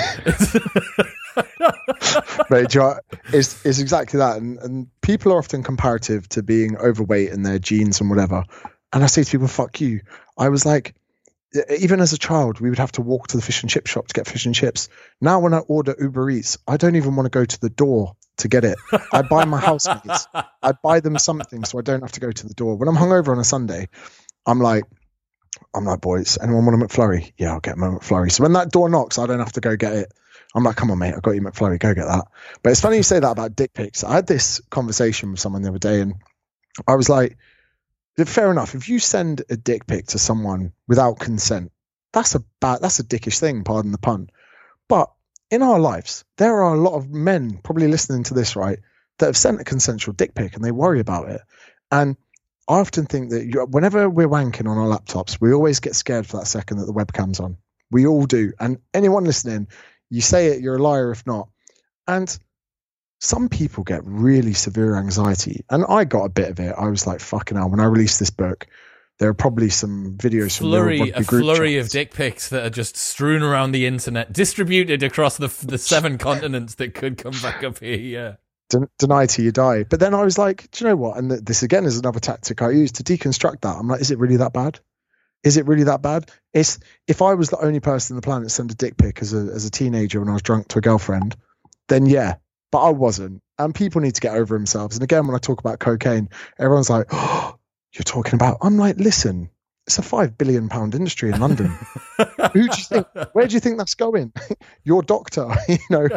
[2.81, 4.39] know, it's, it's exactly that.
[4.39, 8.45] And, and people are often comparative to being overweight and their genes and whatever.
[8.93, 10.01] And I say to people, fuck you.
[10.37, 10.95] I was like,
[11.79, 14.09] even as a child, we would have to walk to the fish and chip shop
[14.09, 14.89] to get fish and chips.
[15.21, 18.17] Now, when I order Uber Eats, I don't even want to go to the door
[18.39, 18.79] to get it.
[19.13, 22.47] I buy my housemates, I buy them something so I don't have to go to
[22.47, 22.77] the door.
[22.77, 23.89] When I'm hungover on a Sunday,
[24.47, 24.85] I'm like,
[25.75, 27.33] I'm like, boys, anyone want a McFlurry?
[27.37, 28.33] Yeah, I'll get my McFlurry.
[28.33, 30.13] So when that door knocks, I don't have to go get it.
[30.55, 32.25] I'm like, come on, mate, I got you McFlurry, go get that.
[32.63, 34.05] But it's funny you say that about dick pics.
[34.05, 36.15] I had this conversation with someone the other day, and
[36.87, 37.37] I was like,
[38.17, 38.75] fair enough.
[38.75, 41.73] If you send a dick pic to someone without consent,
[42.13, 43.65] that's a bad, that's a dickish thing.
[43.65, 44.29] Pardon the pun.
[44.89, 45.11] But
[45.51, 48.79] in our lives, there are a lot of men probably listening to this, right,
[49.19, 51.41] that have sent a consensual dick pic and they worry about it.
[51.91, 52.17] And
[52.69, 56.27] I often think that you, whenever we're wanking on our laptops, we always get scared
[56.27, 57.57] for that second that the webcam's on.
[57.91, 58.53] We all do.
[58.59, 59.69] And anyone listening,
[60.11, 61.49] you say it, you're a liar if not.
[62.07, 62.39] And
[63.23, 65.65] some people get really severe anxiety.
[65.71, 66.75] And I got a bit of it.
[66.77, 68.67] I was like, fucking hell, when I released this book,
[69.21, 72.97] there are probably some videos flurry, from a flurry of dick pics that are just
[72.97, 77.79] strewn around the internet, distributed across the the seven continents that could come back up
[77.79, 77.97] here.
[77.97, 78.35] Yeah.
[78.71, 79.85] Den- deny till you die.
[79.85, 81.17] But then I was like, do you know what?
[81.17, 83.77] And th- this again is another tactic I use to deconstruct that.
[83.77, 84.81] I'm like, is it really that bad?
[85.45, 86.29] Is it really that bad?
[86.53, 89.23] It's if I was the only person on the planet to send a dick pic
[89.23, 91.37] as a as a teenager when I was drunk to a girlfriend,
[91.87, 92.37] then yeah.
[92.73, 93.43] But I wasn't.
[93.59, 94.97] And people need to get over themselves.
[94.97, 97.57] And again, when I talk about cocaine, everyone's like, oh,
[97.93, 99.51] you're talking about I'm like, listen,
[99.87, 101.67] it's a five billion pound industry in London.
[102.19, 103.07] Who do you think?
[103.33, 104.33] Where do you think that's going?
[104.85, 106.09] your doctor, you know,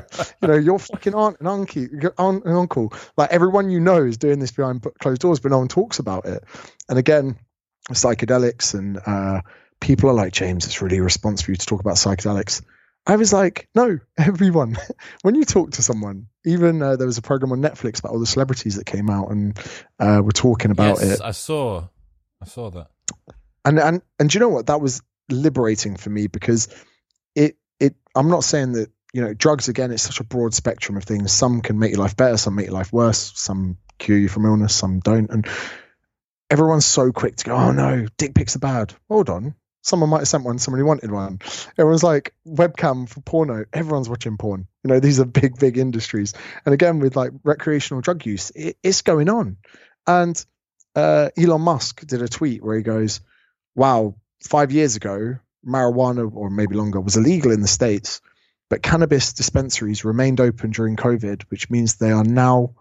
[0.42, 1.88] you know, your fucking aunt and uncle,
[2.18, 2.94] aunt and uncle.
[3.18, 6.26] Like everyone you know is doing this behind closed doors, but no one talks about
[6.26, 6.44] it.
[6.88, 7.38] And again,
[7.92, 9.42] psychedelics and uh,
[9.82, 12.62] people are like James, it's really irresponsible for you to talk about psychedelics.
[13.08, 14.78] I was like, no, everyone.
[15.22, 18.20] when you talk to someone, even uh, there was a program on Netflix about all
[18.20, 19.58] the celebrities that came out and
[20.00, 21.22] uh, were talking about yes, it.
[21.22, 21.88] I saw,
[22.42, 22.88] I saw that.
[23.64, 24.68] And and and do you know what?
[24.68, 26.68] That was liberating for me because
[27.34, 27.96] it it.
[28.16, 31.32] I'm not saying that you know, drugs again, it's such a broad spectrum of things.
[31.32, 34.46] Some can make your life better, some make your life worse, some cure you from
[34.46, 35.30] illness, some don't.
[35.32, 35.48] And
[36.50, 38.94] everyone's so quick to go, oh no, dick pics are bad.
[39.08, 39.56] Hold on.
[39.86, 41.40] Someone might have sent one, somebody wanted one.
[41.78, 44.68] Everyone's like, webcam for porno, everyone's watching porn.
[44.84, 46.34] You know, these are big, big industries.
[46.66, 49.58] And again, with like recreational drug use, it, it's going on.
[50.08, 50.44] And
[50.96, 53.22] uh, Elon Musk did a tweet where he goes,
[53.76, 58.22] wow, five years ago, marijuana, or maybe longer, was illegal in the States,
[58.72, 62.74] but cannabis dispensaries remained open during COVID, which means they are now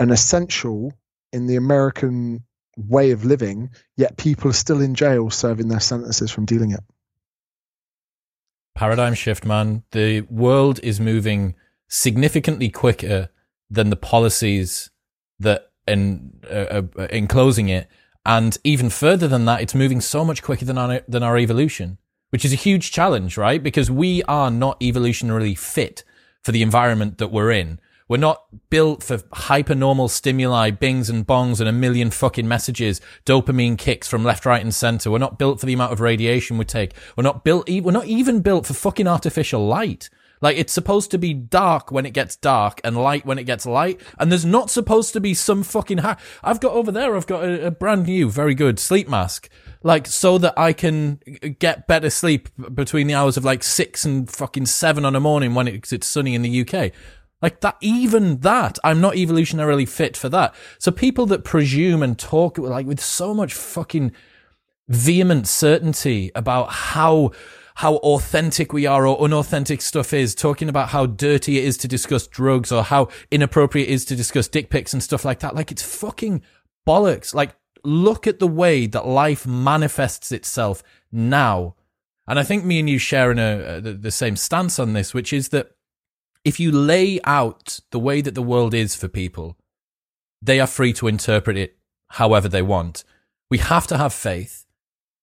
[0.00, 0.92] an essential
[1.32, 2.42] in the American
[2.76, 6.80] way of living, yet people are still in jail serving their sentences from dealing it.
[8.74, 9.82] Paradigm shift, man.
[9.90, 11.54] The world is moving
[11.88, 13.28] significantly quicker
[13.68, 14.90] than the policies
[15.38, 17.88] that in uh, uh, enclosing it,
[18.24, 21.98] and even further than that, it's moving so much quicker than our than our evolution,
[22.30, 23.62] which is a huge challenge, right?
[23.62, 26.04] Because we are not evolutionarily fit
[26.42, 27.78] for the environment that we're in.
[28.08, 33.78] We're not built for hypernormal stimuli, bings and bongs and a million fucking messages, dopamine
[33.78, 35.10] kicks from left, right and center.
[35.10, 36.94] We're not built for the amount of radiation we take.
[37.16, 40.10] We're not built, we're not even built for fucking artificial light.
[40.42, 43.64] Like it's supposed to be dark when it gets dark and light when it gets
[43.64, 44.00] light.
[44.18, 47.68] And there's not supposed to be some fucking I've got over there, I've got a,
[47.68, 49.48] a brand new, very good sleep mask.
[49.84, 51.20] Like so that I can
[51.58, 55.54] get better sleep between the hours of like six and fucking seven on a morning
[55.54, 56.92] when it's, it's sunny in the UK.
[57.42, 60.54] Like that, even that, I'm not evolutionarily fit for that.
[60.78, 64.12] So people that presume and talk like with so much fucking
[64.88, 67.32] vehement certainty about how
[67.74, 71.88] how authentic we are or unauthentic stuff is, talking about how dirty it is to
[71.88, 75.54] discuss drugs or how inappropriate it is to discuss dick pics and stuff like that.
[75.54, 76.42] Like it's fucking
[76.86, 77.34] bollocks.
[77.34, 81.74] Like look at the way that life manifests itself now.
[82.28, 85.12] And I think me and you sharing in a, the, the same stance on this,
[85.12, 85.72] which is that
[86.44, 89.56] if you lay out the way that the world is for people,
[90.40, 91.78] they are free to interpret it
[92.08, 93.04] however they want.
[93.50, 94.66] We have to have faith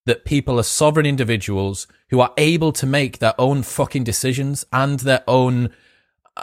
[0.05, 4.99] that people are sovereign individuals who are able to make their own fucking decisions and
[5.01, 5.69] their own,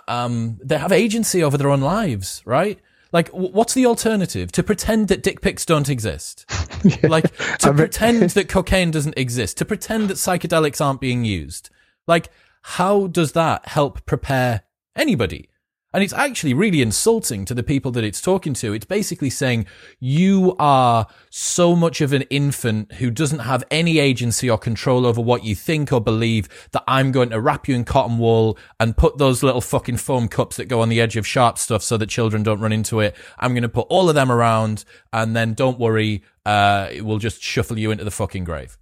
[0.07, 2.79] um, they have agency over their own lives, right?
[3.13, 4.53] Like, what's the alternative?
[4.53, 6.45] To pretend that dick pics don't exist?
[6.85, 7.09] yeah.
[7.09, 9.57] Like, to pretend that cocaine doesn't exist?
[9.59, 11.71] To pretend that psychedelics aren't being used?
[12.07, 12.29] Like,
[12.63, 14.63] how does that help prepare
[14.97, 15.49] anybody.
[15.97, 18.75] And it's actually really insulting to the people that it's talking to.
[18.75, 19.65] It's basically saying
[19.99, 25.23] you are so much of an infant who doesn't have any agency or control over
[25.23, 28.95] what you think or believe that I'm going to wrap you in cotton wool and
[28.95, 31.97] put those little fucking foam cups that go on the edge of sharp stuff so
[31.97, 33.17] that children don't run into it.
[33.39, 37.19] I'm going to put all of them around and then don't worry, uh, it will
[37.19, 38.77] just shuffle you into the fucking grave.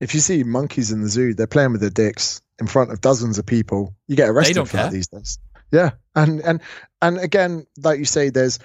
[0.00, 3.00] If you see monkeys in the zoo, they're playing with their dicks in front of
[3.00, 4.84] dozens of people, you get arrested for care.
[4.84, 5.38] that these days.
[5.72, 6.60] Yeah, and and
[7.00, 8.58] and again, like you say, there's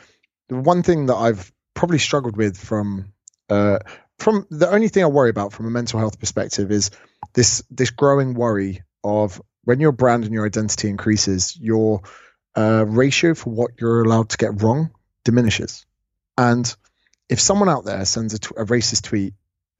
[0.50, 3.14] the one thing that I've probably struggled with from
[3.50, 3.80] uh,
[4.18, 6.92] from the only thing I worry about from a mental health perspective is
[7.34, 12.02] this this growing worry of when your brand and your identity increases, your
[12.56, 14.92] uh, ratio for what you're allowed to get wrong
[15.24, 15.86] diminishes.
[16.38, 16.74] And
[17.30, 19.34] if someone out there sends a, t- a racist tweet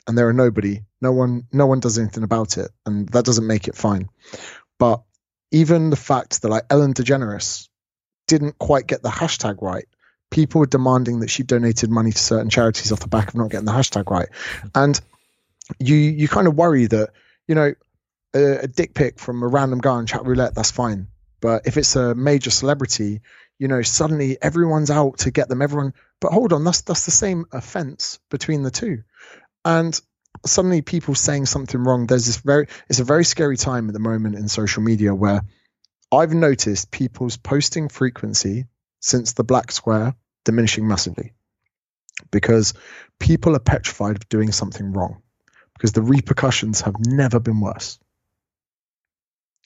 [0.08, 3.48] and there are nobody, no one, no one does anything about it, and that doesn't
[3.48, 4.10] make it fine.
[4.78, 5.02] But
[5.52, 7.70] even the fact that like Ellen DeGeneres
[8.28, 9.86] didn't quite get the hashtag right,
[10.30, 13.50] people were demanding that she donated money to certain charities off the back of not
[13.50, 14.30] getting the hashtag right,
[14.74, 15.00] and
[15.80, 17.10] you you kind of worry that
[17.48, 17.74] you know
[18.36, 21.08] a, a dick pic from a random guy on chat roulette that's fine,
[21.42, 23.22] but if it's a major celebrity,
[23.58, 25.62] you know suddenly everyone's out to get them.
[25.62, 29.04] Everyone, but hold on, that's that's the same offense between the two
[29.66, 30.00] and
[30.46, 32.08] suddenly people saying something wrong.
[32.08, 35.42] There's this very it's a very scary time at the moment in social media where
[36.12, 38.66] i've noticed people's posting frequency
[39.00, 41.34] since the black square diminishing massively
[42.32, 42.74] because
[43.20, 45.22] people are petrified of doing something wrong
[45.74, 48.00] because the repercussions have never been worse.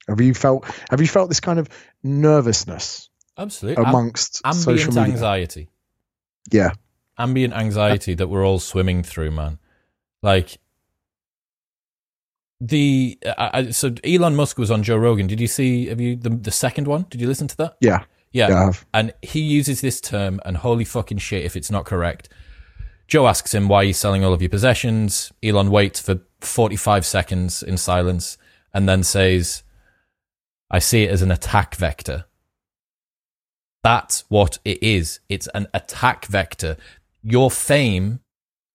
[0.07, 1.69] Have you felt have you felt this kind of
[2.01, 3.83] nervousness absolutely.
[3.83, 5.69] Amongst Am- ambient anxiety.
[6.51, 6.71] Yeah.
[7.17, 9.59] Ambient anxiety that we're all swimming through man
[10.21, 10.57] like
[12.61, 15.27] the I, so Elon Musk was on Joe Rogan.
[15.27, 15.87] Did you see?
[15.87, 17.05] Have you the the second one?
[17.09, 17.77] Did you listen to that?
[17.79, 18.49] Yeah, yeah.
[18.49, 22.29] yeah and he uses this term, and holy fucking shit, if it's not correct.
[23.07, 25.31] Joe asks him why he's selling all of your possessions.
[25.41, 28.37] Elon waits for forty five seconds in silence,
[28.73, 29.63] and then says,
[30.69, 32.25] "I see it as an attack vector."
[33.83, 35.21] That's what it is.
[35.29, 36.75] It's an attack vector.
[37.23, 38.19] Your fame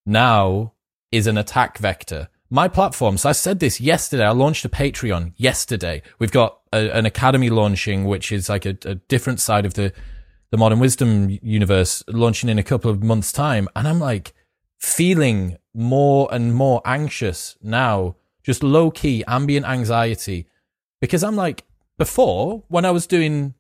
[0.07, 0.74] now
[1.15, 2.29] is an attack vector.
[2.51, 6.03] My platform, so I said this yesterday, I launched a Patreon yesterday.
[6.19, 9.93] We've got a, an academy launching, which is like a, a different side of the
[10.51, 14.35] the modern wisdom universe, launching in a couple of months' time, and I'm like
[14.79, 20.47] feeling more and more anxious now, just low key ambient anxiety,
[21.01, 21.65] because I'm like
[21.97, 23.55] before when I was doing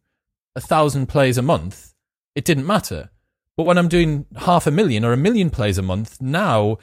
[0.54, 1.94] a thousand plays a month,
[2.34, 3.10] it didn't matter.
[3.56, 6.78] But when I'm doing half a million or a million plays a month, now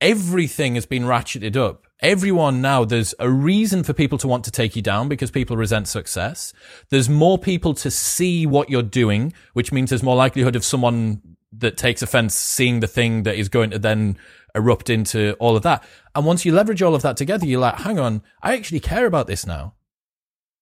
[0.00, 1.86] everything has been ratcheted up.
[2.00, 5.56] Everyone now, there's a reason for people to want to take you down because people
[5.56, 6.52] resent success.
[6.90, 11.22] There's more people to see what you're doing, which means there's more likelihood of someone
[11.52, 14.18] that takes offense seeing the thing that is going to then
[14.54, 15.84] erupt into all of that.
[16.14, 19.06] And once you leverage all of that together, you're like, hang on, I actually care
[19.06, 19.74] about this now.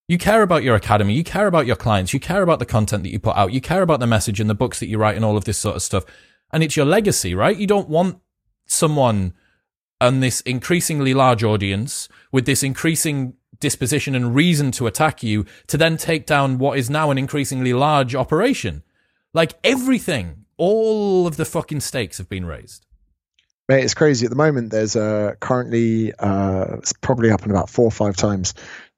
[0.07, 1.15] You care about your academy.
[1.15, 2.13] You care about your clients.
[2.13, 3.53] You care about the content that you put out.
[3.53, 5.57] You care about the message and the books that you write and all of this
[5.57, 6.05] sort of stuff.
[6.53, 7.57] And it's your legacy, right?
[7.57, 8.19] You don't want
[8.67, 9.35] someone
[10.01, 15.77] on this increasingly large audience with this increasing disposition and reason to attack you to
[15.77, 18.83] then take down what is now an increasingly large operation.
[19.33, 22.87] Like everything, all of the fucking stakes have been raised.
[23.69, 24.27] Mate, it's crazy.
[24.27, 28.53] At the moment, there's uh, currently, uh, it's probably in about four or five times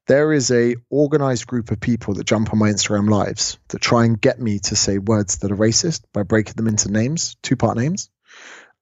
[0.07, 4.05] there is a organized group of people that jump on my Instagram lives that try
[4.05, 7.57] and get me to say words that are racist by breaking them into names, two
[7.57, 8.09] part names.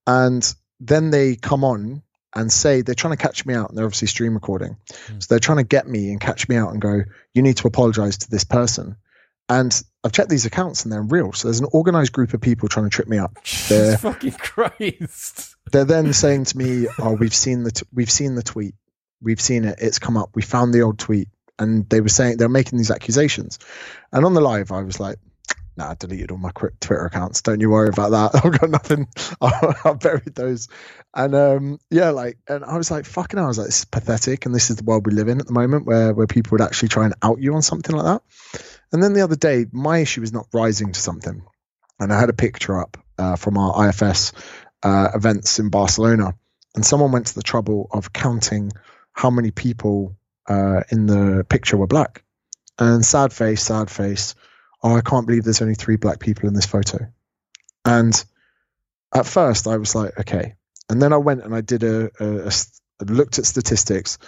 [0.06, 2.02] And then they come on
[2.36, 4.78] and say they're trying to catch me out and they're obviously stream recording.
[4.90, 5.24] Mm.
[5.24, 7.68] So they're trying to get me and catch me out and go, you need to
[7.68, 8.98] apologize to this person.
[9.48, 11.32] And I've checked these accounts and they're real.
[11.32, 13.38] So there's an organized group of people trying to trip me up.
[13.70, 15.56] They're fucking Christ.
[15.72, 18.76] They're then saying to me, "Oh, we've seen the t- we've seen the tweet
[19.22, 19.80] we've seen it.
[19.82, 20.30] It's come up.
[20.36, 21.28] We found the old tweet,
[21.60, 23.60] and they were saying they're making these accusations.
[24.12, 25.18] And on the live, I was like,
[25.78, 27.42] "Nah, I deleted all my Twitter accounts.
[27.42, 28.42] Don't you worry about that.
[28.46, 29.08] I've got nothing.
[29.42, 30.68] I've buried those."
[31.14, 33.40] And um, yeah, like, and I was like, "Fucking,".
[33.40, 35.48] I was like, "This is pathetic." And this is the world we live in at
[35.48, 38.62] the moment, where where people would actually try and out you on something like that.
[38.92, 41.44] And then the other day, my issue is not rising to something,
[42.00, 44.34] and I had a picture up uh, from our IFS
[44.84, 46.36] uh, events in Barcelona,
[46.76, 48.72] and someone went to the trouble of counting
[49.14, 50.16] how many people
[50.48, 52.24] uh, in the picture were black.
[52.78, 54.36] And sad face, sad face.
[54.86, 57.08] Oh, I can't believe there's only three black people in this photo.
[57.84, 58.24] And
[59.12, 60.54] at first, I was like, okay.
[60.88, 62.52] And then I went and I did a, a,
[63.00, 64.20] a looked at statistics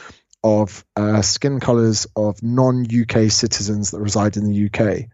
[0.44, 5.10] of uh, skin colors of non UK citizens that reside in the UK.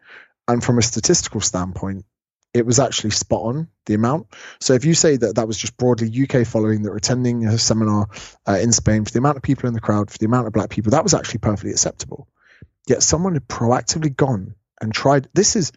[0.47, 2.06] And from a statistical standpoint,
[2.53, 4.27] it was actually spot on the amount.
[4.62, 7.58] So if you say that that was just broadly UK following that were attending a
[7.58, 8.08] seminar
[8.47, 10.53] uh, in Spain for the amount of people in the crowd, for the amount of
[10.53, 12.29] black people, that was actually perfectly acceptable.
[12.88, 15.27] Yet someone had proactively gone and tried.
[15.33, 15.71] This is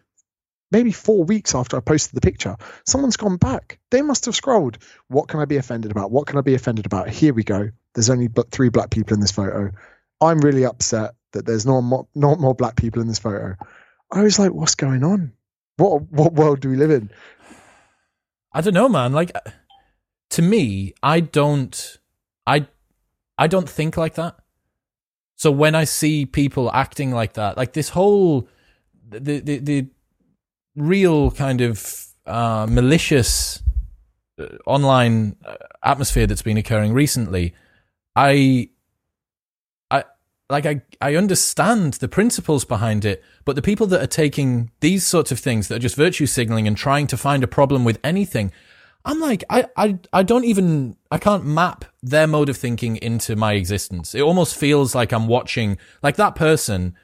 [0.71, 2.57] maybe four weeks after I posted the picture.
[2.85, 3.79] Someone's gone back.
[3.91, 4.77] They must have scrolled.
[5.07, 6.11] What can I be offended about?
[6.11, 7.09] What can I be offended about?
[7.09, 7.69] Here we go.
[7.93, 9.71] There's only three black people in this photo.
[10.21, 13.55] I'm really upset that there's not more, not more black people in this photo.
[14.11, 15.33] I was like, what's going on?
[15.77, 17.11] What what world do we live in?
[18.51, 19.13] I don't know, man.
[19.13, 19.31] Like
[20.31, 21.99] to me, I don't
[22.47, 22.67] I
[23.37, 24.35] I don't think like that.
[25.35, 28.49] So when I see people acting like that, like this whole
[29.09, 29.87] the the, the
[30.75, 33.63] real kind of uh, malicious
[34.39, 37.53] uh, online uh, atmosphere that's been occurring recently,
[38.15, 38.69] I
[40.49, 45.05] like I, I understand the principles behind it, but the people that are taking these
[45.05, 47.99] sorts of things that are just virtue signaling and trying to find a problem with
[48.03, 48.51] anything,
[49.03, 53.35] I'm like, I, I, I don't even, I can't map their mode of thinking into
[53.35, 54.15] my existence.
[54.15, 56.95] It almost feels like I'm watching, like that person,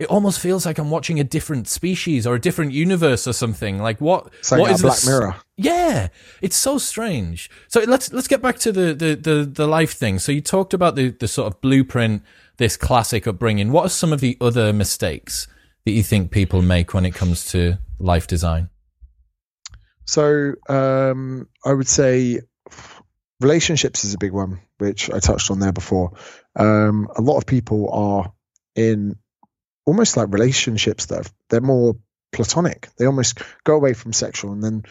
[0.00, 3.78] it almost feels like I'm watching a different species or a different universe or something.
[3.78, 4.32] Like what?
[4.50, 5.06] Like what is Black this?
[5.06, 5.36] Mirror.
[5.56, 6.08] Yeah,
[6.42, 7.50] it's so strange.
[7.68, 10.18] So let's let's get back to the the the, the life thing.
[10.18, 12.22] So you talked about the the sort of blueprint
[12.60, 15.48] this classic upbringing, what are some of the other mistakes
[15.86, 18.68] that you think people make when it comes to life design?
[20.04, 22.40] So um, I would say
[23.40, 26.12] relationships is a big one, which I touched on there before.
[26.54, 28.30] Um, a lot of people are
[28.76, 29.16] in
[29.84, 31.96] almost like relationships that they're more
[32.32, 32.88] platonic.
[32.96, 34.82] They almost go away from sexual, and then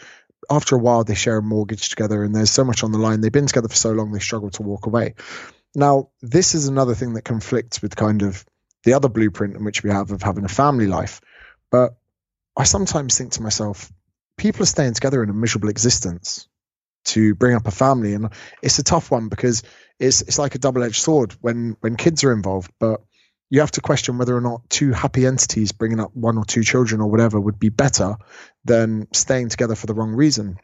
[0.50, 3.20] after a while they share a mortgage together, and there's so much on the line.
[3.20, 5.14] They've been together for so long they struggle to walk away.
[5.74, 8.44] Now, this is another thing that conflicts with kind of
[8.84, 11.20] the other blueprint in which we have of having a family life.
[11.70, 11.96] But
[12.56, 13.92] I sometimes think to myself,
[14.36, 16.48] people are staying together in a miserable existence
[17.04, 18.30] to bring up a family, and
[18.62, 19.62] it's a tough one because
[19.98, 23.02] it's it's like a double edged sword when when kids are involved, but
[23.50, 26.62] you have to question whether or not two happy entities bringing up one or two
[26.62, 28.16] children or whatever would be better
[28.64, 30.58] than staying together for the wrong reason.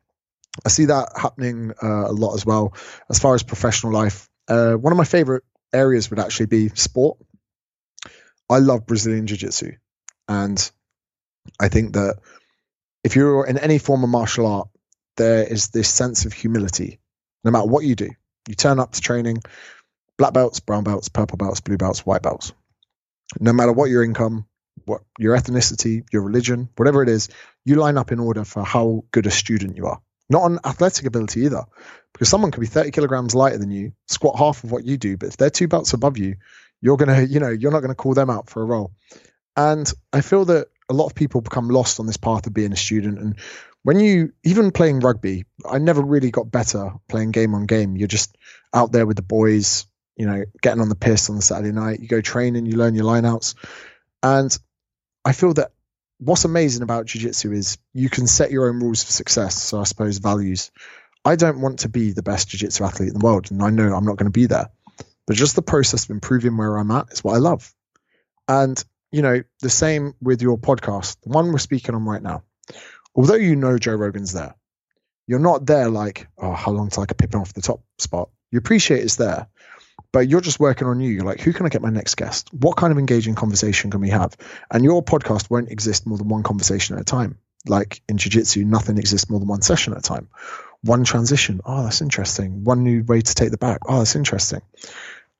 [0.64, 2.74] I see that happening uh, a lot as well.
[3.10, 7.18] As far as professional life, uh, one of my favorite areas would actually be sport.
[8.48, 9.72] I love Brazilian Jiu Jitsu.
[10.28, 10.70] And
[11.60, 12.20] I think that
[13.02, 14.68] if you're in any form of martial art,
[15.16, 17.00] there is this sense of humility,
[17.44, 18.10] no matter what you do.
[18.48, 19.42] You turn up to training,
[20.16, 22.52] black belts, brown belts, purple belts, blue belts, white belts.
[23.40, 24.46] No matter what your income,
[24.84, 27.28] what your ethnicity, your religion, whatever it is,
[27.64, 30.00] you line up in order for how good a student you are.
[30.28, 31.64] Not on athletic ability either,
[32.12, 35.16] because someone could be 30 kilograms lighter than you, squat half of what you do,
[35.16, 36.36] but if they're two belts above you,
[36.80, 38.92] you're gonna, you know, you're not gonna call them out for a roll.
[39.56, 42.72] And I feel that a lot of people become lost on this path of being
[42.72, 43.18] a student.
[43.18, 43.36] And
[43.82, 47.96] when you even playing rugby, I never really got better playing game on game.
[47.96, 48.36] You're just
[48.74, 52.00] out there with the boys, you know, getting on the piss on the Saturday night.
[52.00, 53.54] You go training, you learn your lineouts.
[54.22, 54.56] And
[55.24, 55.72] I feel that
[56.18, 59.60] what's amazing about jiu-jitsu is you can set your own rules for success.
[59.60, 60.70] So I suppose values.
[61.24, 63.92] I don't want to be the best jiu-jitsu athlete in the world, and I know
[63.92, 64.70] I'm not going to be there.
[65.26, 67.74] But just the process of improving where I'm at is what I love.
[68.48, 72.42] And you know, the same with your podcast, the one we're speaking on right now.
[73.14, 74.54] Although you know Joe Rogan's there,
[75.26, 77.82] you're not there like, oh, how long till I can pick him off the top
[77.98, 78.30] spot?
[78.50, 79.48] You appreciate it's there,
[80.12, 81.10] but you're just working on you.
[81.10, 82.52] You're like, who can I get my next guest?
[82.52, 84.36] What kind of engaging conversation can we have?
[84.70, 87.38] And your podcast won't exist more than one conversation at a time.
[87.66, 90.28] Like in jiu-jitsu, nothing exists more than one session at a time.
[90.82, 92.64] One transition, oh, that's interesting.
[92.64, 94.62] One new way to take the back, oh, that's interesting.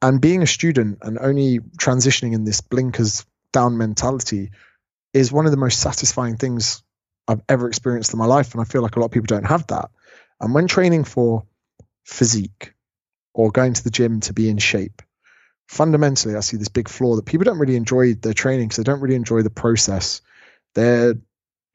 [0.02, 4.50] And being a student and only transitioning in this blinkers down mentality
[5.14, 6.82] is one of the most satisfying things
[7.28, 8.52] I've ever experienced in my life.
[8.52, 9.90] And I feel like a lot of people don't have that.
[10.40, 11.44] And when training for
[12.04, 12.74] physique
[13.36, 15.02] or going to the gym to be in shape,
[15.68, 18.90] fundamentally, I see this big flaw that people don't really enjoy their training because they
[18.90, 20.22] don't really enjoy the process.
[20.74, 21.14] They're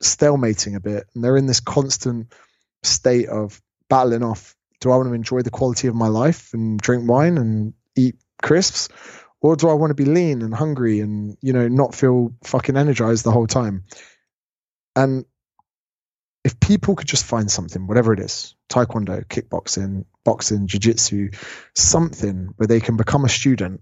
[0.02, 2.34] stalemating a bit and they're in this constant
[2.84, 6.80] state of battling off do I want to enjoy the quality of my life and
[6.80, 8.90] drink wine and eat crisps?
[9.42, 12.78] or do I want to be lean and hungry and you know not feel fucking
[12.78, 13.84] energized the whole time?
[14.96, 15.26] And
[16.44, 21.30] if people could just find something, whatever it is, taekwondo, kickboxing, boxing, jiu-jitsu,
[21.76, 23.82] something where they can become a student,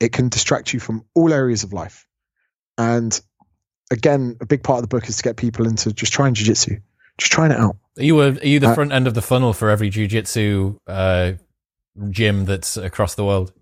[0.00, 2.06] it can distract you from all areas of life.
[2.78, 3.20] And
[3.90, 6.80] again, a big part of the book is to get people into just trying jiu-jitsu,
[7.18, 7.76] just trying it out.
[7.98, 10.78] Are you a, are you the uh, front end of the funnel for every jiu-jitsu
[10.86, 11.32] uh,
[12.10, 13.52] gym that's across the world?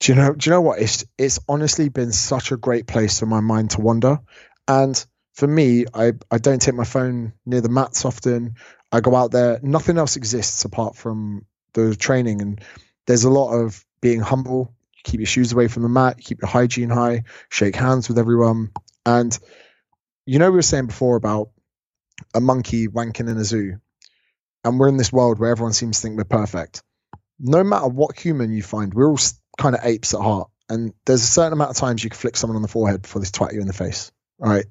[0.00, 0.32] Do you know?
[0.32, 0.80] Do you know what?
[0.80, 4.20] It's it's honestly been such a great place for my mind to wander.
[4.68, 5.04] And
[5.38, 8.56] for me, I I don't take my phone near the mats often.
[8.90, 9.60] I go out there.
[9.62, 12.42] Nothing else exists apart from the training.
[12.42, 12.60] And
[13.06, 14.74] there's a lot of being humble.
[15.04, 16.18] Keep your shoes away from the mat.
[16.18, 17.22] Keep your hygiene high.
[17.50, 18.72] Shake hands with everyone.
[19.06, 19.38] And
[20.26, 21.50] you know, we were saying before about
[22.34, 23.78] a monkey wanking in a zoo,
[24.64, 26.82] and we're in this world where everyone seems to think we're perfect.
[27.38, 29.20] No matter what human you find, we're all
[29.56, 30.50] kind of apes at heart.
[30.68, 33.22] And there's a certain amount of times you can flick someone on the forehead before
[33.22, 34.10] they twat you in the face.
[34.38, 34.66] Right?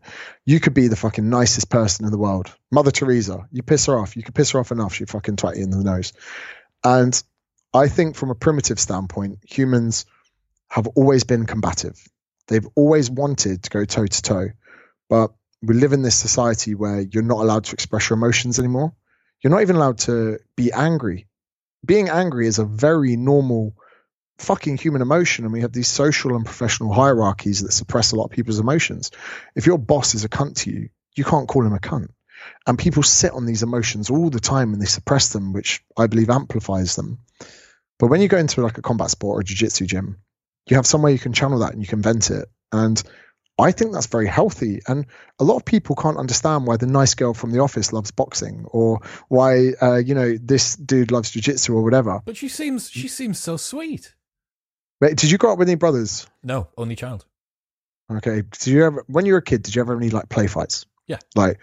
[0.46, 2.54] You could be the fucking nicest person in the world.
[2.72, 4.16] Mother Teresa, you piss her off.
[4.16, 6.14] You could piss her off enough, she'd fucking twat you in the nose.
[6.84, 7.22] And
[7.74, 10.06] I think from a primitive standpoint, humans
[10.70, 12.02] have always been combative.
[12.48, 14.48] They've always wanted to go toe to toe.
[15.10, 18.94] But we live in this society where you're not allowed to express your emotions anymore.
[19.42, 21.28] You're not even allowed to be angry.
[21.86, 23.76] Being angry is a very normal
[24.40, 28.26] fucking human emotion and we have these social and professional hierarchies that suppress a lot
[28.26, 29.12] of people's emotions.
[29.56, 32.10] If your boss is a cunt to you, you can't call him a cunt.
[32.68, 36.08] And people sit on these emotions all the time and they suppress them, which I
[36.08, 37.20] believe amplifies them.
[37.98, 40.18] But when you go into like a combat sport or a jiu-jitsu gym,
[40.70, 42.48] you have somewhere you can channel that and you can vent it.
[42.72, 43.02] And
[43.58, 44.82] I think that's very healthy.
[44.88, 45.08] And
[45.40, 48.66] a lot of people can't understand why the nice girl from the office loves boxing
[48.68, 52.22] or why, uh, you know, this dude loves jiu-jitsu or whatever.
[52.24, 54.14] But she seems, she seems so sweet.
[55.00, 56.28] Wait, did you grow up with any brothers?
[56.44, 57.26] No, only child.
[58.12, 58.42] Okay.
[58.42, 60.48] Did you ever, when you were a kid, did you ever have any like play
[60.48, 60.86] fights?
[61.08, 61.20] Yeah.
[61.36, 61.60] Like,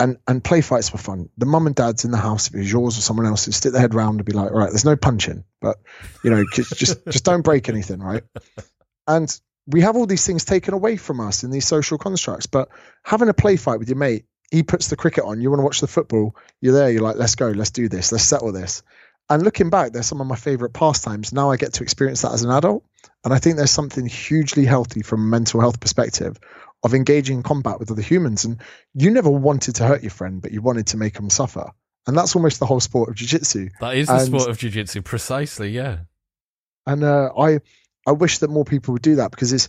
[0.00, 1.28] and and play fights were fun.
[1.38, 3.72] The mum and dad's in the house, if it was yours or someone else's, stick
[3.72, 5.78] their head round and be like, all right, there's no punching, but
[6.22, 8.22] you know, just just, just don't break anything, right?
[9.08, 12.46] And we have all these things taken away from us in these social constructs.
[12.46, 12.68] But
[13.02, 15.64] having a play fight with your mate, he puts the cricket on, you want to
[15.64, 18.82] watch the football, you're there, you're like, let's go, let's do this, let's settle this.
[19.30, 21.32] And looking back, they're some of my favorite pastimes.
[21.32, 22.84] Now I get to experience that as an adult.
[23.24, 26.38] And I think there's something hugely healthy from a mental health perspective
[26.82, 28.44] of engaging in combat with other humans.
[28.44, 28.60] And
[28.94, 31.70] you never wanted to hurt your friend, but you wanted to make them suffer.
[32.06, 33.68] And that's almost the whole sport of jiu-jitsu.
[33.80, 35.98] That is the sport of jiu-jitsu, precisely, yeah.
[36.86, 37.58] And uh, I
[38.06, 39.68] I wish that more people would do that because it's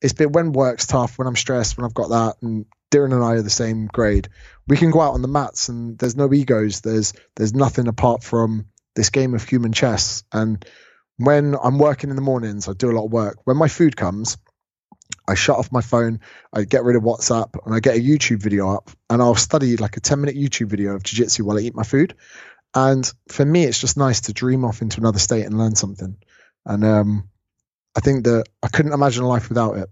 [0.00, 3.24] it's been when work's tough, when I'm stressed, when I've got that, and Darren and
[3.24, 4.28] I are the same grade.
[4.68, 6.82] We can go out on the mats and there's no egos.
[6.82, 10.24] There's there's nothing apart from this game of human chess.
[10.32, 10.64] And
[11.16, 13.38] when I'm working in the mornings, I do a lot of work.
[13.44, 14.36] When my food comes,
[15.26, 16.20] I shut off my phone,
[16.52, 19.76] I get rid of WhatsApp, and I get a YouTube video up, and I'll study
[19.76, 22.14] like a 10 minute YouTube video of jiu jitsu while I eat my food.
[22.74, 26.16] And for me, it's just nice to dream off into another state and learn something.
[26.64, 27.28] And um,
[27.94, 29.90] I think that I couldn't imagine a life without it.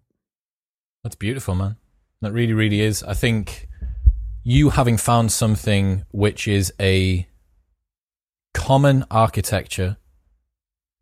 [1.05, 1.77] That's beautiful, man.
[2.23, 3.03] That really, really is.
[3.03, 3.69] I think
[4.43, 7.27] you having found something which is a
[8.55, 9.97] common architecture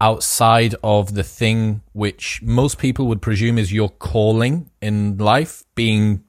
[0.01, 6.25] outside of the thing which most people would presume is your calling in life, being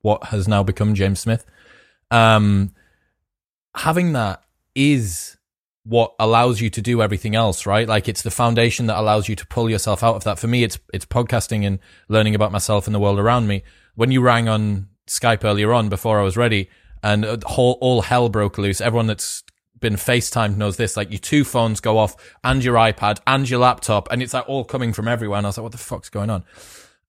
[0.00, 1.46] what has now become James Smith.
[2.10, 2.74] Um,
[3.76, 4.42] having that
[4.74, 5.36] is
[5.84, 7.88] what allows you to do everything else, right?
[7.88, 10.38] Like it's the foundation that allows you to pull yourself out of that.
[10.38, 13.62] For me, it's it's podcasting and learning about myself and the world around me.
[13.94, 16.70] When you rang on Skype earlier on before I was ready,
[17.02, 18.80] and all, all hell broke loose.
[18.80, 19.42] Everyone that's
[19.82, 20.96] been FaceTimed knows this.
[20.96, 24.48] Like your two phones go off, and your iPad, and your laptop, and it's like
[24.48, 25.38] all coming from everywhere.
[25.38, 26.44] And I was like, what the fuck's going on?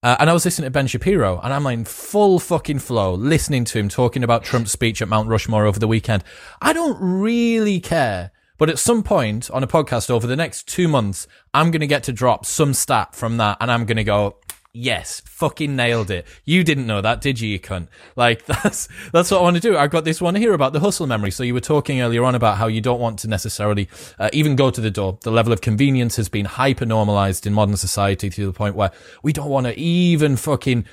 [0.02, 3.14] Uh, and I was listening to Ben Shapiro, and I'm like in full fucking flow,
[3.14, 6.22] listening to him talking about Trump's speech at Mount Rushmore over the weekend.
[6.60, 10.86] I don't really care but at some point on a podcast over the next two
[10.86, 14.04] months, I'm going to get to drop some stat from that and I'm going to
[14.04, 14.36] go,
[14.74, 16.26] yes, fucking nailed it.
[16.44, 17.88] You didn't know that, did you, you cunt?
[18.16, 19.78] Like, that's, that's what I want to do.
[19.78, 21.30] I've got this one here about the hustle memory.
[21.30, 24.56] So you were talking earlier on about how you don't want to necessarily uh, even
[24.56, 25.18] go to the door.
[25.22, 28.90] The level of convenience has been hyper normalized in modern society to the point where
[29.22, 30.84] we don't want to even fucking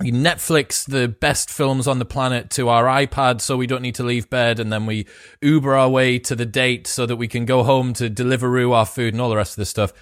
[0.00, 4.02] Netflix the best films on the planet to our iPad so we don't need to
[4.02, 5.06] leave bed and then we
[5.42, 8.86] Uber our way to the date so that we can go home to Deliveroo our
[8.86, 9.92] food and all the rest of this stuff.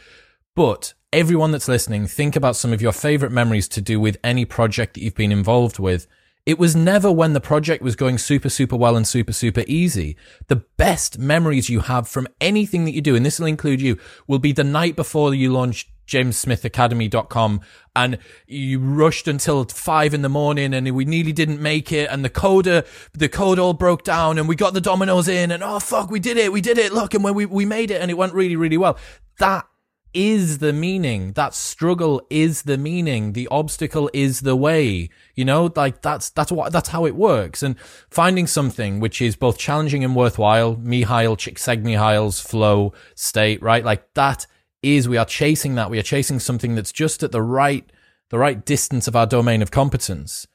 [0.54, 4.44] But everyone that's listening, think about some of your favorite memories to do with any
[4.44, 6.06] project that you've been involved with
[6.46, 10.16] it was never when the project was going super, super well and super, super easy.
[10.48, 13.98] The best memories you have from anything that you do, and this will include you,
[14.26, 17.60] will be the night before you launch jamessmithacademy.com
[17.94, 22.24] and you rushed until five in the morning and we nearly didn't make it and
[22.24, 25.78] the coder the code all broke down and we got the Domino's in and oh
[25.78, 28.10] fuck we did it we did it look and when we, we made it and
[28.10, 28.98] it went really really well
[29.38, 29.69] that
[30.12, 31.32] is the meaning.
[31.32, 33.32] That struggle is the meaning.
[33.32, 35.08] The obstacle is the way.
[35.34, 37.62] You know, like that's that's what that's how it works.
[37.62, 37.78] And
[38.10, 43.84] finding something which is both challenging and worthwhile, Mihaly Csikszentmihalyi's flow state, right?
[43.84, 44.46] Like that
[44.82, 45.90] is we are chasing that.
[45.90, 47.90] We are chasing something that's just at the right
[48.30, 50.46] the right distance of our domain of competence.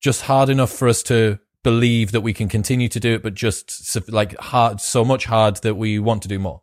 [0.00, 3.34] Just hard enough for us to believe that we can continue to do it, but
[3.34, 6.62] just like hard, so much hard that we want to do more.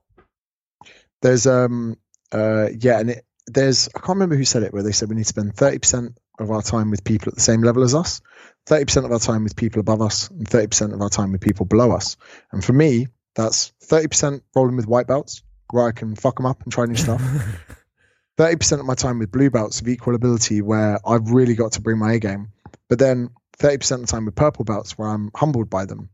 [1.21, 1.97] There's um
[2.31, 5.15] uh yeah, and it, there's I can't remember who said it where they said we
[5.15, 7.95] need to spend thirty percent of our time with people at the same level as
[7.95, 8.21] us,
[8.65, 11.31] thirty percent of our time with people above us, and thirty percent of our time
[11.31, 12.17] with people below us.
[12.51, 16.45] And for me, that's thirty percent rolling with white belts where I can fuck them
[16.45, 17.21] up and try new stuff.
[18.37, 21.71] Thirty percent of my time with blue belts of equal ability where I've really got
[21.73, 22.49] to bring my A game,
[22.87, 26.09] but then thirty percent of the time with purple belts where I'm humbled by them.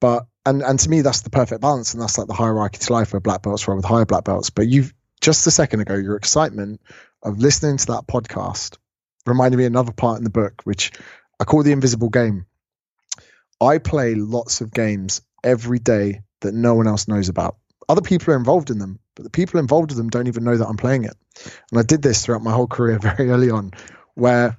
[0.00, 2.92] But and and to me that's the perfect balance and that's like the hierarchy to
[2.92, 4.50] life where black belts are with higher black belts.
[4.50, 6.80] But you've just a second ago your excitement
[7.22, 8.76] of listening to that podcast
[9.26, 10.92] reminded me another part in the book which
[11.40, 12.46] i call the invisible game.
[13.60, 17.56] I play lots of games every day that no one else knows about.
[17.88, 20.56] Other people are involved in them but the people involved in them don't even know
[20.56, 21.16] that i'm playing it.
[21.70, 23.72] And i did this throughout my whole career very early on
[24.14, 24.58] where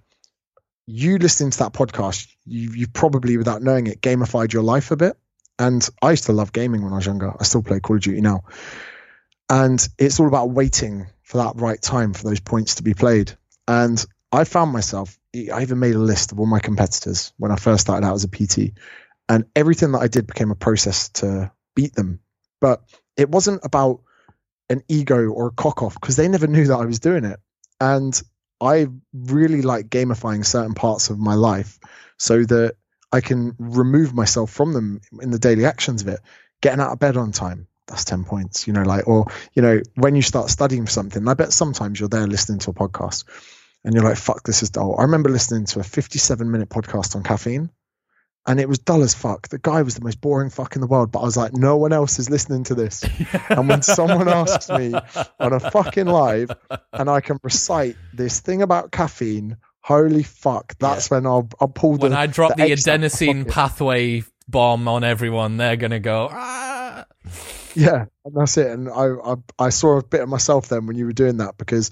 [0.87, 4.95] you listening to that podcast you you probably without knowing it gamified your life a
[4.95, 5.17] bit
[5.57, 7.33] and I used to love gaming when I was younger.
[7.39, 8.43] I still play Call of Duty now.
[9.49, 13.31] And it's all about waiting for that right time for those points to be played.
[13.67, 17.55] And I found myself, I even made a list of all my competitors when I
[17.55, 18.73] first started out as a PT.
[19.29, 22.19] And everything that I did became a process to beat them.
[22.59, 22.83] But
[23.17, 24.01] it wasn't about
[24.69, 27.39] an ego or a cock off because they never knew that I was doing it.
[27.79, 28.19] And
[28.61, 31.79] I really like gamifying certain parts of my life
[32.17, 32.75] so that
[33.15, 36.19] I can remove myself from them in the daily actions of it.
[36.61, 39.79] Getting out of bed on time, that's 10 points, you know, like, or, you know,
[39.95, 43.23] when you start studying for something, I bet sometimes you're there listening to a podcast
[43.85, 44.97] and you're like, fuck, this is dull.
[44.99, 47.69] I remember listening to a 57 minute podcast on caffeine
[48.45, 49.47] and it was dull as fuck.
[49.47, 51.77] The guy was the most boring fuck in the world, but I was like, no
[51.77, 53.05] one else is listening to this.
[53.49, 54.93] and when someone asks me
[55.39, 56.51] on a fucking live
[56.91, 59.55] and I can recite this thing about caffeine
[59.85, 61.17] holy fuck, that's yeah.
[61.17, 62.07] when I'll I'll pull the.
[62.07, 66.29] When I drop the, the adenosine pathway bomb on everyone, they're gonna go.
[66.31, 67.05] Ah!
[67.75, 68.67] Yeah, and that's it.
[68.67, 71.57] And I, I I saw a bit of myself then when you were doing that
[71.57, 71.91] because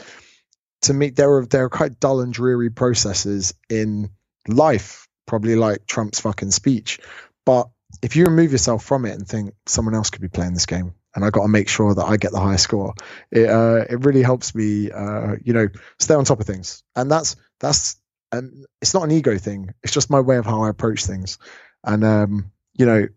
[0.84, 4.10] to me there were there are quite dull and dreary processes in
[4.48, 7.00] life, probably like Trump's fucking speech.
[7.46, 7.70] But
[8.02, 10.96] if you remove yourself from it and think someone else could be playing this game
[11.16, 12.94] and I got to make sure that I get the highest score.
[13.32, 15.68] It uh, it really helps me, uh, you know,
[16.00, 17.98] stay on top of things, and that's that's
[18.32, 19.74] and it's not an ego thing.
[19.84, 21.38] It's just my way of how I approach things,
[21.84, 23.08] and um, you know,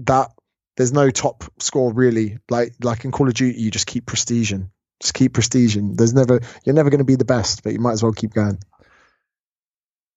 [0.00, 0.30] that
[0.76, 2.38] there's no top score really.
[2.50, 4.70] Like like in Call of Duty, you just keep prestiging,
[5.00, 5.96] just keep prestiging.
[5.96, 8.34] There's never you're never going to be the best, but you might as well keep
[8.34, 8.58] going.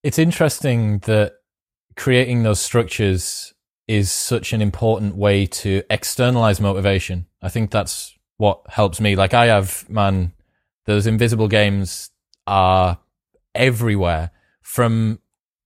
[0.03, 1.33] It's interesting that
[1.95, 3.53] creating those structures
[3.87, 7.25] is such an important way to externalize motivation.
[7.41, 9.15] I think that's what helps me.
[9.15, 10.33] Like I have, man,
[10.85, 12.11] those invisible games
[12.45, 12.99] are
[13.55, 14.31] everywhere
[14.61, 15.19] from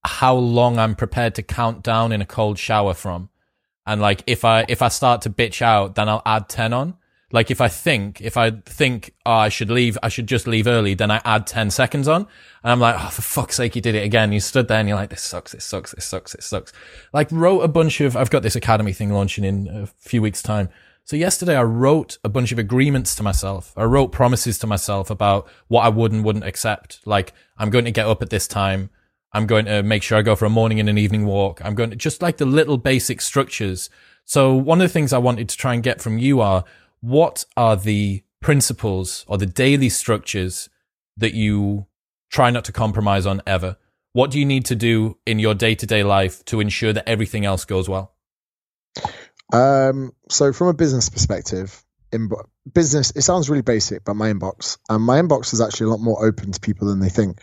[0.03, 3.29] how long I'm prepared to count down in a cold shower from.
[3.85, 6.97] And like if I if I start to bitch out, then I'll add 10 on.
[7.31, 10.67] Like if I think, if I think, oh, I should leave, I should just leave
[10.67, 12.27] early, then I add 10 seconds on.
[12.63, 14.31] And I'm like, oh, for fuck's sake, you did it again.
[14.31, 16.73] You stood there and you're like, this sucks, this sucks, this sucks, this sucks.
[17.13, 20.41] Like wrote a bunch of, I've got this academy thing launching in a few weeks
[20.41, 20.69] time.
[21.03, 23.73] So yesterday I wrote a bunch of agreements to myself.
[23.75, 26.99] I wrote promises to myself about what I would and wouldn't accept.
[27.05, 28.89] Like I'm going to get up at this time.
[29.33, 31.61] I'm going to make sure I go for a morning and an evening walk.
[31.63, 33.89] I'm going to just like the little basic structures.
[34.25, 36.65] So one of the things I wanted to try and get from you are
[37.01, 40.69] what are the principles or the daily structures
[41.17, 41.87] that you
[42.31, 43.77] try not to compromise on ever?
[44.13, 47.07] What do you need to do in your day to day life to ensure that
[47.07, 48.15] everything else goes well?
[49.53, 52.29] Um, so from a business perspective, in
[52.71, 56.01] business, it sounds really basic, but my inbox, and my inbox is actually a lot
[56.01, 57.39] more open to people than they think.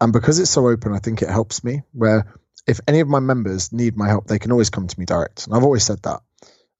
[0.00, 1.82] And because it's so open, I think it helps me.
[1.92, 2.32] Where
[2.66, 5.46] if any of my members need my help, they can always come to me direct,
[5.46, 6.20] and I've always said that.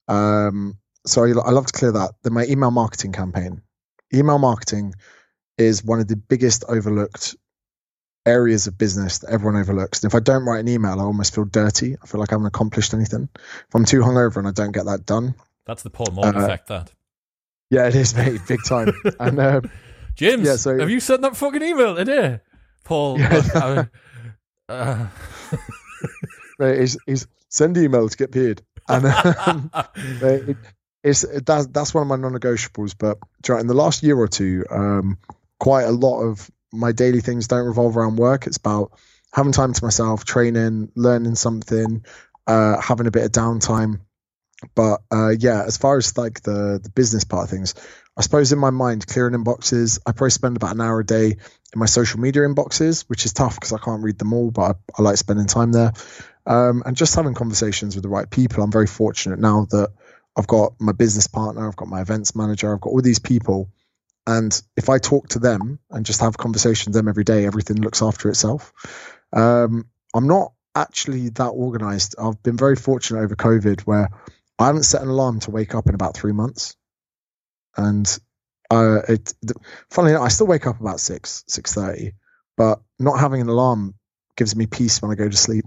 [0.07, 2.11] Um, so I, I love to clear that.
[2.23, 3.61] Then my email marketing campaign.
[4.13, 4.93] Email marketing
[5.57, 7.35] is one of the biggest overlooked
[8.25, 10.03] areas of business that everyone overlooks.
[10.03, 11.95] And if I don't write an email, I almost feel dirty.
[12.01, 13.29] I feel like I haven't accomplished anything.
[13.35, 15.35] If I'm too hungover and I don't get that done,
[15.65, 16.67] that's the Paul Morton uh, effect.
[16.67, 16.91] That.
[17.69, 18.93] Yeah, it is, mate, big time.
[19.19, 19.71] and um,
[20.15, 22.39] James, yeah, so, have you sent that fucking email today,
[22.83, 23.19] Paul?
[23.19, 23.85] Yeah.
[24.69, 25.07] uh,
[26.59, 28.61] mate, he's, he's send email to get paid.
[28.87, 29.71] And um,
[30.21, 30.55] mate,
[31.05, 32.95] it's that's that's one of my non-negotiables.
[32.97, 33.19] But
[33.59, 35.17] in the last year or two, um,
[35.59, 38.47] quite a lot of my daily things don't revolve around work.
[38.47, 38.91] It's about
[39.31, 42.03] having time to myself, training, learning something,
[42.47, 43.99] uh, having a bit of downtime.
[44.73, 47.75] But uh, yeah, as far as like the the business part of things,
[48.17, 51.25] I suppose in my mind, clearing inboxes, I probably spend about an hour a day
[51.27, 54.61] in my social media inboxes, which is tough because I can't read them all, but
[54.61, 55.93] I, I like spending time there.
[56.47, 58.63] Um, and just having conversations with the right people.
[58.63, 59.89] I'm very fortunate now that
[60.35, 63.69] I've got my business partner, I've got my events manager, I've got all these people.
[64.27, 67.77] And if I talk to them and just have conversations with them every day, everything
[67.77, 68.73] looks after itself.
[69.31, 72.15] Um, I'm not actually that organized.
[72.19, 74.09] I've been very fortunate over COVID where
[74.57, 76.75] I haven't set an alarm to wake up in about three months.
[77.77, 78.07] And
[78.71, 79.33] uh, it,
[79.89, 82.13] funnily enough, I still wake up about six, six thirty,
[82.57, 83.95] but not having an alarm
[84.35, 85.65] gives me peace when I go to sleep.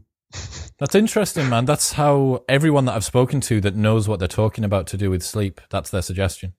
[0.78, 1.64] That's interesting, man.
[1.64, 5.10] That's how everyone that I've spoken to that knows what they're talking about to do
[5.10, 6.54] with sleep, that's their suggestion.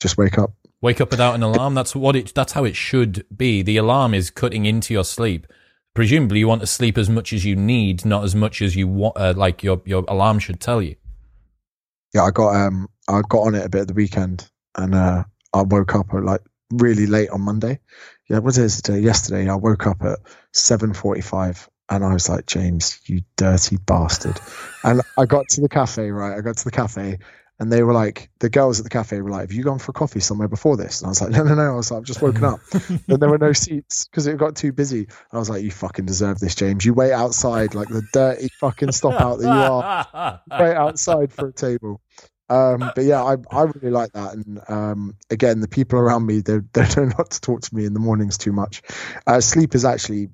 [0.00, 0.52] Just wake up.
[0.80, 1.74] Wake up without an alarm.
[1.74, 3.62] That's what it that's how it should be.
[3.62, 5.46] The alarm is cutting into your sleep.
[5.94, 8.88] Presumably you want to sleep as much as you need, not as much as you
[8.88, 10.96] want uh, like your your alarm should tell you.
[12.12, 15.22] Yeah, I got um I got on it a bit at the weekend and uh
[15.54, 16.40] I woke up at like
[16.72, 17.78] really late on Monday.
[18.28, 19.00] Yeah, what is it?
[19.00, 20.18] Yesterday I woke up at
[20.52, 24.38] seven forty five and I was like, James, you dirty bastard.
[24.84, 26.36] and I got to the cafe, right?
[26.36, 27.18] I got to the cafe
[27.62, 29.92] and they were like, the girls at the cafe were like, have you gone for
[29.92, 31.00] coffee somewhere before this?
[31.00, 31.72] And I was like, no, no, no.
[31.72, 32.58] I was like, I've just woken up.
[32.72, 35.02] and there were no seats because it got too busy.
[35.02, 36.84] And I was like, you fucking deserve this, James.
[36.84, 40.40] You wait outside like the dirty fucking stop out that you are.
[40.60, 42.00] wait outside for a table.
[42.48, 44.34] Um, but yeah, I, I really like that.
[44.34, 47.84] And um, again, the people around me, they, they don't not to talk to me
[47.84, 48.82] in the mornings too much.
[49.24, 50.30] Uh, sleep is actually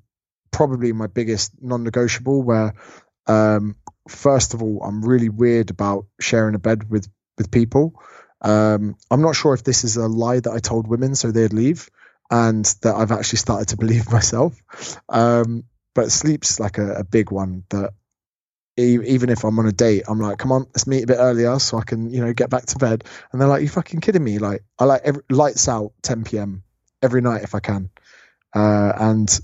[0.51, 2.43] probably my biggest non-negotiable.
[2.43, 2.73] Where
[3.27, 3.75] um,
[4.07, 8.01] first of all, I'm really weird about sharing a bed with with people.
[8.41, 11.53] Um, I'm not sure if this is a lie that I told women so they'd
[11.53, 11.89] leave,
[12.31, 14.59] and that I've actually started to believe myself.
[15.09, 15.63] Um,
[15.95, 17.93] but sleep's like a, a big one that
[18.79, 21.59] even if I'm on a date, I'm like, come on, let's meet a bit earlier
[21.59, 23.03] so I can, you know, get back to bed.
[23.31, 24.39] And they're like, you fucking kidding me?
[24.39, 26.63] Like, I like every, lights out 10 p.m.
[27.01, 27.89] every night if I can.
[28.55, 29.39] Uh, and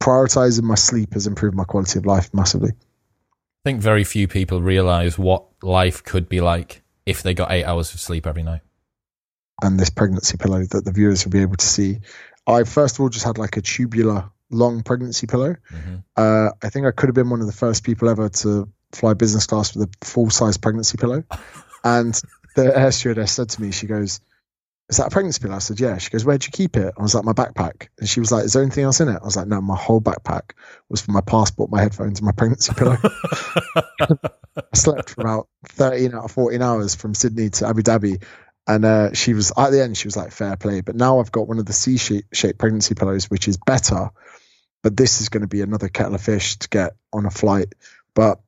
[0.00, 2.70] prioritizing my sleep has improved my quality of life massively.
[2.70, 7.64] I think very few people realize what life could be like if they got eight
[7.64, 8.60] hours of sleep every night.
[9.62, 11.98] And this pregnancy pillow that the viewers will be able to see.
[12.46, 15.56] I first of all just had like a tubular long pregnancy pillow.
[15.70, 15.96] Mm-hmm.
[16.16, 19.14] Uh, I think I could have been one of the first people ever to fly
[19.14, 21.24] business class with a full size pregnancy pillow.
[21.84, 22.18] and
[22.54, 24.20] the air stewardess said to me, she goes,
[24.88, 27.02] "Is that a pregnancy pillow?" I said, "Yeah." She goes, "Where'd you keep it?" I
[27.02, 29.24] was like, "My backpack." And she was like, "Is there anything else in it?" I
[29.24, 30.52] was like, "No, my whole backpack
[30.88, 32.96] was for my passport, my headphones, and my pregnancy pillow."
[34.00, 38.22] I slept for about thirteen out of fourteen hours from Sydney to Abu Dhabi.
[38.66, 39.96] And uh, she was at the end.
[39.96, 43.30] She was like, "Fair play." But now I've got one of the C-shaped pregnancy pillows,
[43.30, 44.10] which is better.
[44.82, 47.74] But this is going to be another kettle of fish to get on a flight.
[48.14, 48.40] But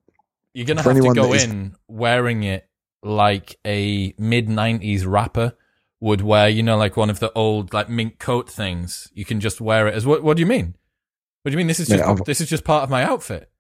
[0.53, 2.69] You're gonna have to go that is- in wearing it
[3.03, 5.55] like a mid '90s rapper
[6.01, 6.49] would wear.
[6.49, 9.09] You know, like one of the old like mink coat things.
[9.15, 10.23] You can just wear it as what?
[10.23, 10.77] What do you mean?
[11.43, 11.67] What do you mean?
[11.69, 13.51] This is just I've- this is just part of my outfit.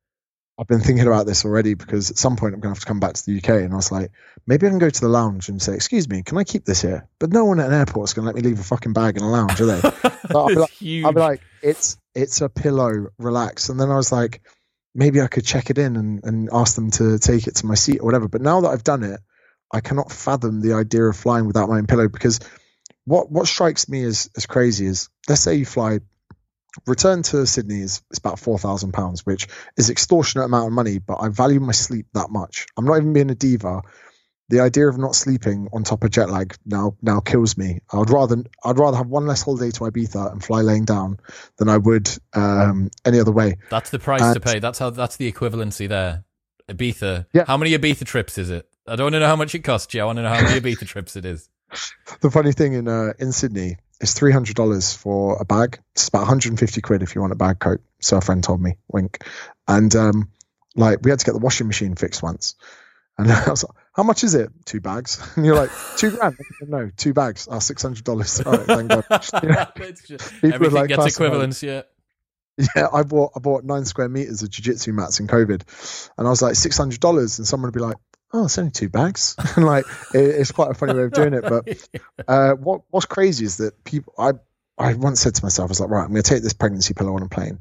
[0.59, 2.86] I've been thinking about this already because at some point I'm going to have to
[2.86, 3.62] come back to the UK.
[3.64, 4.11] And I was like,
[4.47, 6.82] maybe I can go to the lounge and say, "Excuse me, can I keep this
[6.82, 8.93] here?" But no one at an airport is going to let me leave a fucking
[8.93, 9.80] bag in a lounge, are they?
[10.34, 11.07] I'll be like- huge.
[11.07, 14.43] I'll be like, "It's it's a pillow, relax." And then I was like,
[14.95, 17.74] maybe I could check it in and, and ask them to take it to my
[17.74, 18.28] seat or whatever.
[18.28, 19.20] But now that I've done it,
[19.73, 22.41] I cannot fathom the idea of flying without my own pillow because
[23.05, 26.01] what what strikes me as as crazy is let's say you fly
[26.87, 30.99] return to Sydney is, is about four thousand pounds, which is extortionate amount of money,
[30.99, 32.66] but I value my sleep that much.
[32.77, 33.83] I'm not even being a diva.
[34.49, 37.81] The idea of not sleeping on top of jet lag now now kills me.
[37.93, 41.21] I'd rather I'd rather have one less holiday to Ibiza and fly laying down
[41.57, 43.59] than I would um, any other way.
[43.71, 44.59] That's the price to pay.
[44.59, 44.91] That's how.
[44.91, 46.25] That's the equivalency there.
[46.68, 47.27] Ibiza.
[47.33, 47.45] Yeah.
[47.47, 48.68] How many Ibiza trips is it?
[48.87, 50.01] I don't want to know how much it costs you.
[50.03, 51.49] I want to know how many Ibiza trips it is.
[52.20, 55.78] The funny thing in uh, in Sydney is three hundred dollars for a bag.
[55.95, 57.81] It's about one hundred and fifty quid if you want a bag coat.
[58.01, 59.24] So a friend told me, wink.
[59.68, 60.31] And um,
[60.74, 62.57] like we had to get the washing machine fixed once,
[63.18, 64.51] and I was like, "How much is it?
[64.64, 66.37] Two bags?" And you're like, two grand?
[66.62, 67.47] no, two bags.
[67.47, 68.41] are six hundred dollars.
[68.41, 69.05] All right, thank God.
[69.45, 69.66] Yeah.
[69.76, 71.62] It's just- People are everything like gets equivalence.
[71.62, 71.83] Yeah.
[72.76, 76.31] Yeah, I bought I bought nine square meters of jiu-jitsu mats in COVID, and I
[76.31, 77.97] was like six hundred dollars, and someone would be like,
[78.33, 81.35] "Oh, it's only two bags," and like it, it's quite a funny way of doing
[81.35, 81.43] it.
[81.43, 81.89] But
[82.28, 84.33] uh, what what's crazy is that people I
[84.78, 86.95] I once said to myself, I was like, right, I'm going to take this pregnancy
[86.95, 87.59] pillow on a plane,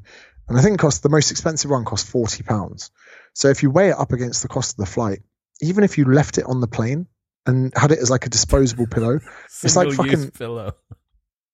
[0.48, 2.90] and I think it cost the most expensive one cost forty pounds.
[3.34, 5.20] So if you weigh it up against the cost of the flight,
[5.60, 7.06] even if you left it on the plane
[7.46, 9.20] and had it as like a disposable pillow,
[9.62, 10.74] It's like fucking- pillow.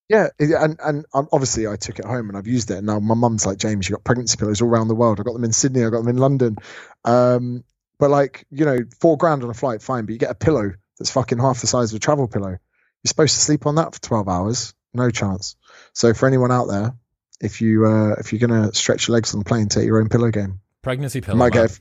[0.09, 2.79] yeah, and and obviously I took it home and I've used it.
[2.79, 5.21] And now my mum's like, James, you got pregnancy pillows all around the world.
[5.21, 6.57] I got them in Sydney, I got them in London.
[7.05, 7.65] Um,
[7.99, 10.05] but like, you know, four grand on a flight, fine.
[10.07, 12.51] But you get a pillow that's fucking half the size of a travel pillow.
[12.51, 14.75] You're supposed to sleep on that for twelve hours.
[14.95, 15.57] No chance.
[15.93, 16.95] So for anyone out there,
[17.41, 20.09] if you uh, if you're gonna stretch your legs on the plane, take your own
[20.09, 20.61] pillow game.
[20.83, 21.37] Pregnancy pillow.
[21.39, 21.67] might man.
[21.67, 21.81] get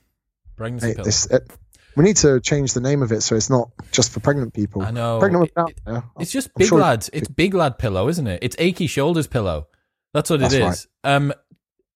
[0.57, 1.05] Pregnancy hey, pillow.
[1.05, 1.26] this.
[1.28, 1.49] It,
[1.95, 4.82] we need to change the name of it so it's not just for pregnant people.
[4.82, 5.20] I know.
[5.20, 6.03] Pregnant It- there.
[6.20, 7.07] It's just I'm big sure- lad.
[7.13, 8.39] It's big lad pillow, isn't it?
[8.41, 9.68] It's achy shoulders pillow.
[10.13, 10.88] That's what it That's is.
[11.05, 11.16] right.
[11.16, 11.34] Um,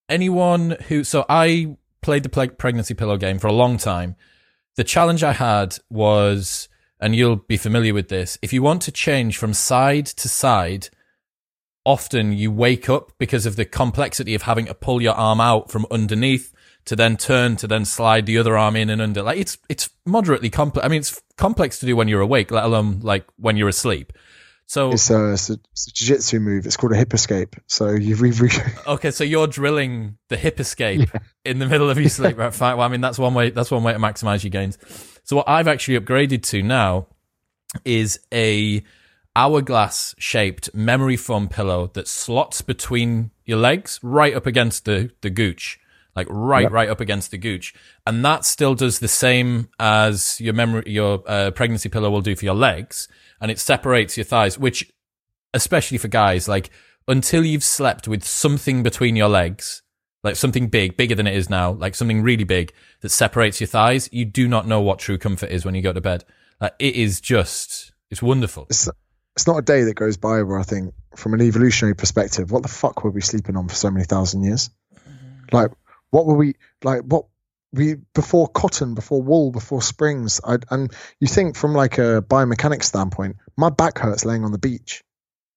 [0.08, 4.16] anyone who so I played the pregnancy pillow game for a long time.
[4.76, 6.70] The challenge I had was,
[7.00, 8.38] and you'll be familiar with this.
[8.42, 10.90] If you want to change from side to side,
[11.86, 15.72] often you wake up because of the complexity of having to pull your arm out
[15.72, 16.54] from underneath
[16.86, 19.22] to then turn to then slide the other arm in and under.
[19.22, 20.86] Like it's it's moderately complex.
[20.86, 24.14] I mean, it's complex to do when you're awake, let alone like when you're asleep.
[24.70, 25.58] So It's a, it's a, a
[25.94, 26.68] jiu-jitsu move.
[26.68, 27.56] It's called a hip escape.
[27.66, 28.52] So you've re- re-
[28.88, 31.10] Okay, so you're drilling the hip escape
[31.44, 32.54] in the middle of your sleep, right?
[32.54, 32.78] Fine.
[32.78, 33.50] Well, I mean, that's one way.
[33.50, 34.78] That's one way to maximize your gains.
[35.24, 37.08] So what I've actually upgraded to now
[37.84, 38.84] is a
[39.36, 45.32] hourglass shaped memory foam pillow that slots between your legs, right up against the the
[45.32, 45.80] gooch,
[46.16, 46.72] like right, Yep.
[46.72, 47.74] right up against the gooch,
[48.06, 52.36] and that still does the same as your memory, your uh, pregnancy pillow will do
[52.36, 53.08] for your legs,
[53.40, 54.92] and it separates your thighs, which
[55.54, 56.70] especially for guys, like
[57.08, 59.82] until you've slept with something between your legs,
[60.24, 63.68] like something big, bigger than it is now, like something really big that separates your
[63.68, 66.24] thighs, you do not know what true comfort is when you go to bed.
[66.62, 68.68] Like it is just, it's wonderful.
[68.70, 68.90] it's,
[69.36, 72.62] it's not a day that goes by where I think, from an evolutionary perspective, what
[72.62, 74.70] the fuck were we sleeping on for so many thousand years?
[75.52, 75.72] Like,
[76.12, 77.02] what were we like?
[77.02, 77.26] What
[77.72, 80.42] we before cotton, before wool, before springs?
[80.44, 84.58] I, and you think from like a biomechanics standpoint, my back hurts laying on the
[84.58, 85.04] beach.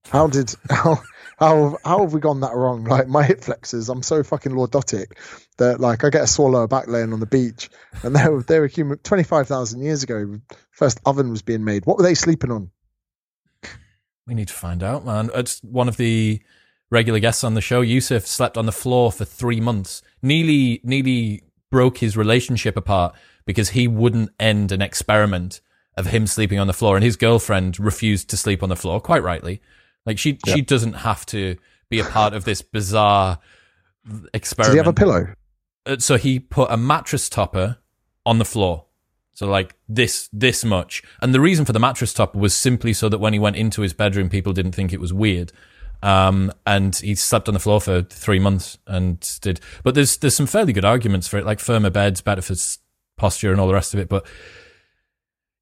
[0.08, 1.00] How did how
[1.38, 2.84] how how have we gone that wrong?
[2.92, 5.06] Like my hip flexors, I'm so fucking lordotic
[5.58, 7.70] that like I get a sore lower back laying on the beach,
[8.02, 8.98] and they were they were human.
[8.98, 10.40] Twenty five thousand years ago,
[10.70, 11.86] first oven was being made.
[11.86, 12.70] What were they sleeping on?
[14.26, 15.30] We need to find out, man.
[15.34, 16.42] It's one of the
[16.92, 17.80] regular guests on the show.
[17.80, 20.02] Yusuf slept on the floor for three months.
[20.22, 23.14] Nearly, nearly broke his relationship apart
[23.46, 25.60] because he wouldn't end an experiment
[25.96, 29.00] of him sleeping on the floor, and his girlfriend refused to sleep on the floor.
[29.00, 29.60] Quite rightly,
[30.06, 30.54] like she Yeah.
[30.54, 31.56] she doesn't have to
[31.90, 33.38] be a part of this bizarre
[34.06, 34.74] Did experiment.
[34.74, 35.34] he have a pillow?
[35.84, 37.78] Uh, so he put a mattress topper
[38.24, 38.84] on the floor
[39.34, 41.02] So like this this much.
[41.20, 43.80] And the reason for the mattress topper was simply so that when he went into
[43.82, 45.52] his bedroom, people didn't think it was weird.
[46.02, 49.60] Um, and he slept on the floor for three months and did.
[49.84, 52.54] But there's there's some fairly good arguments for it, like firmer beds, better for
[53.16, 54.08] posture, and all the rest of it.
[54.08, 54.26] But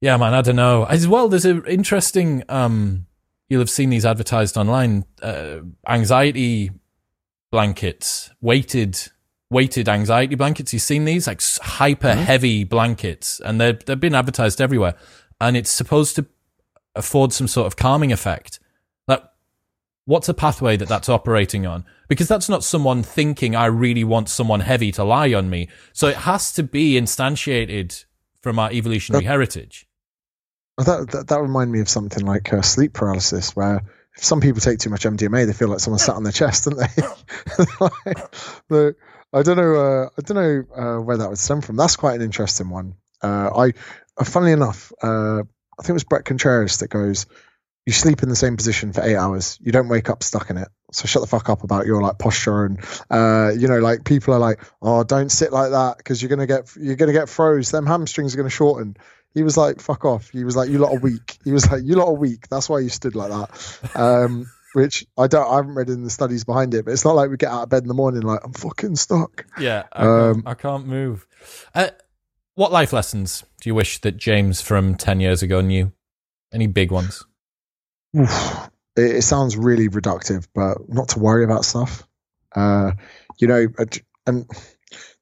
[0.01, 0.85] yeah, man, I don't know.
[0.85, 2.43] As well, there's an interesting.
[2.49, 3.07] Um,
[3.49, 5.05] you'll have seen these advertised online.
[5.21, 6.71] Uh, anxiety
[7.51, 8.99] blankets, weighted
[9.51, 10.73] weighted anxiety blankets.
[10.73, 12.23] You've seen these like hyper mm-hmm.
[12.23, 14.95] heavy blankets, and they're they've been advertised everywhere,
[15.41, 16.27] and it's supposed to
[16.95, 18.60] afford some sort of calming effect.
[20.11, 21.85] What's a pathway that that's operating on?
[22.09, 25.69] Because that's not someone thinking I really want someone heavy to lie on me.
[25.93, 28.07] So it has to be instantiated
[28.41, 29.87] from our evolutionary that, heritage.
[30.79, 33.85] That, that that remind me of something like uh, sleep paralysis, where
[34.17, 36.65] if some people take too much MDMA, they feel like someone sat on their chest,
[36.65, 38.17] don't they?
[38.69, 38.97] like,
[39.33, 39.75] I don't know.
[39.77, 41.77] Uh, I don't know uh, where that would stem from.
[41.77, 42.97] That's quite an interesting one.
[43.23, 43.73] Uh, I,
[44.17, 47.27] uh, funnily enough, uh, I think it was Bret Contreras that goes,
[47.87, 49.59] "You sleep in the same position for eight hours.
[49.61, 50.69] You don't wake up stuck in it.
[50.93, 54.35] So shut the fuck up about your like posture and uh, you know, like people
[54.35, 57.71] are like, oh, don't sit like that because you're gonna get you're gonna get froze.
[57.71, 58.97] Them hamstrings are gonna shorten."
[59.33, 61.83] He was like, "Fuck off." He was like, "You lot are weak." He was like,
[61.85, 62.49] "You lot are weak.
[62.49, 66.11] That's why you stood like that." Um, which I don't, I haven't read in the
[66.11, 68.23] studies behind it, but it's not like we get out of bed in the morning
[68.23, 69.47] like I'm fucking stuck.
[69.59, 71.27] Yeah, I, um, can't, I can't, move.
[71.75, 71.89] Uh,
[72.55, 75.93] what life lessons do you wish that James from ten years ago knew?
[76.53, 77.25] Any big ones?
[78.97, 82.07] It, it sounds really reductive, but not to worry about stuff.
[82.55, 82.93] Uh,
[83.39, 83.69] you know,
[84.27, 84.47] and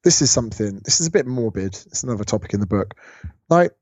[0.03, 0.80] this is something.
[0.84, 1.74] This is a bit morbid.
[1.86, 2.95] It's another topic in the book.
[3.51, 3.72] Like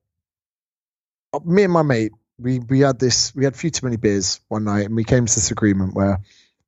[1.44, 4.40] me and my mate we we had this we had a few too many beers
[4.48, 6.20] one night and we came to this agreement where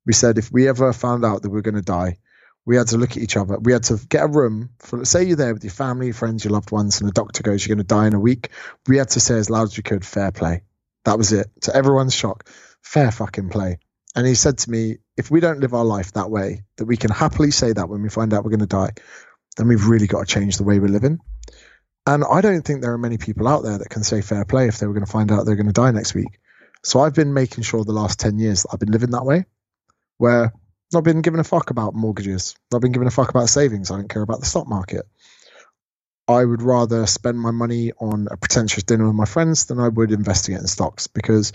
[0.05, 2.17] we said if we ever found out that we are going to die
[2.65, 5.23] we had to look at each other we had to get a room for say
[5.23, 7.85] you're there with your family friends your loved ones and the doctor goes you're going
[7.85, 8.49] to die in a week
[8.87, 10.61] we had to say as loud as we could fair play
[11.05, 12.47] that was it to everyone's shock
[12.81, 13.79] fair fucking play
[14.15, 16.97] and he said to me if we don't live our life that way that we
[16.97, 18.91] can happily say that when we find out we're going to die
[19.57, 21.19] then we've really got to change the way we're living
[22.09, 24.67] and I don't think there are many people out there that can say fair play
[24.67, 26.39] if they were going to find out they're going to die next week.
[26.83, 29.45] So I've been making sure the last 10 years that I've been living that way,
[30.17, 30.53] where
[30.91, 33.91] not been given a fuck about mortgages, not been given a fuck about savings.
[33.91, 35.05] I don't care about the stock market.
[36.29, 39.87] I would rather spend my money on a pretentious dinner with my friends than I
[39.87, 41.53] would investing it in stocks because,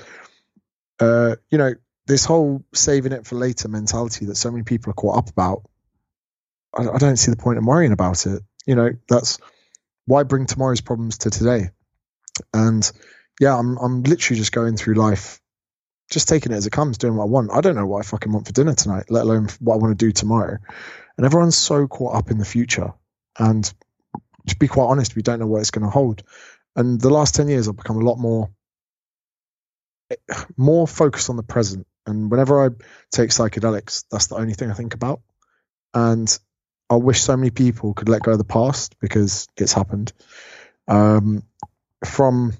[0.98, 1.74] uh, you know,
[2.08, 5.62] this whole saving it for later mentality that so many people are caught up about,
[6.76, 8.42] I, I don't see the point in worrying about it.
[8.66, 9.38] You know, that's
[10.06, 11.70] why bring tomorrow's problems to today?
[12.52, 12.90] And
[13.40, 15.40] yeah, I'm I'm literally just going through life,
[16.10, 17.52] just taking it as it comes, doing what I want.
[17.52, 19.96] I don't know what I fucking want for dinner tonight, let alone what I want
[19.96, 20.58] to do tomorrow.
[21.16, 22.92] And everyone's so caught up in the future.
[23.38, 23.72] And
[24.48, 26.22] to be quite honest, we don't know what it's going to hold.
[26.76, 28.50] And the last ten years, I've become a lot more
[30.56, 31.86] more focused on the present.
[32.06, 32.68] And whenever I
[33.10, 35.22] take psychedelics, that's the only thing I think about.
[35.94, 36.38] And
[36.90, 40.12] I wish so many people could let go of the past because it's happened.
[40.86, 41.44] Um,
[42.04, 42.52] from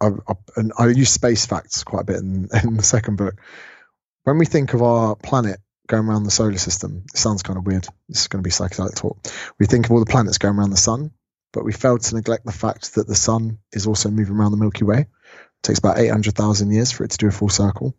[0.00, 3.34] I, I, and I use space facts quite a bit in, in the second book.
[4.24, 7.66] When we think of our planet going around the solar system, it sounds kind of
[7.66, 7.86] weird.
[8.08, 9.18] This is going to be psychedelic talk.
[9.58, 11.10] We think of all the planets going around the sun,
[11.52, 14.58] but we fail to neglect the fact that the sun is also moving around the
[14.58, 15.00] Milky Way.
[15.00, 15.08] It
[15.62, 17.94] takes about 800,000 years for it to do a full circle.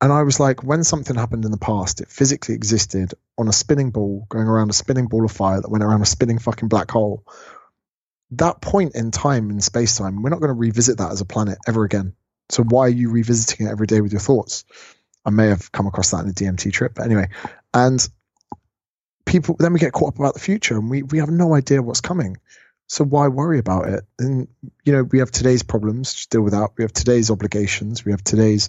[0.00, 3.52] And I was like, when something happened in the past, it physically existed on a
[3.52, 6.68] spinning ball, going around a spinning ball of fire that went around a spinning fucking
[6.68, 7.24] black hole.
[8.32, 11.24] That point in time in space time, we're not going to revisit that as a
[11.24, 12.14] planet ever again.
[12.50, 14.64] So why are you revisiting it every day with your thoughts?
[15.24, 17.28] I may have come across that in a DMT trip, but anyway.
[17.72, 18.06] And
[19.24, 21.82] people then we get caught up about the future and we, we have no idea
[21.82, 22.36] what's coming.
[22.86, 24.04] So why worry about it?
[24.18, 24.48] And
[24.84, 26.70] you know, we have today's problems to deal with that.
[26.76, 28.04] We have today's obligations.
[28.04, 28.68] We have today's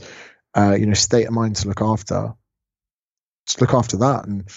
[0.56, 2.34] uh, you know, state of mind to look after,
[3.48, 4.26] to look after that.
[4.26, 4.48] And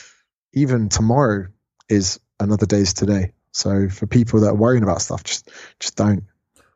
[0.53, 1.49] even tomorrow
[1.89, 3.33] is another day's today.
[3.53, 6.25] So for people that are worrying about stuff, just just don't.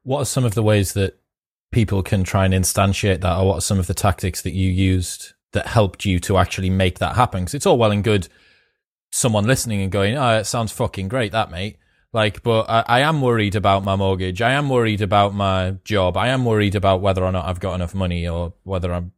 [0.02, 1.18] What are some of the ways that
[1.72, 4.70] people can try and instantiate that, or what are some of the tactics that you
[4.70, 7.40] used that helped you to actually make that happen?
[7.40, 8.28] Because it's all well and good
[9.10, 11.78] someone listening and going, "Oh, it sounds fucking great, that mate."
[12.12, 14.42] Like, but I, I, am worried about my mortgage.
[14.42, 16.18] I am worried about my job.
[16.18, 19.12] I am worried about whether or not I've got enough money or whether I'm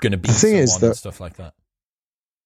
[0.00, 1.54] going to be the thing is that stuff like that.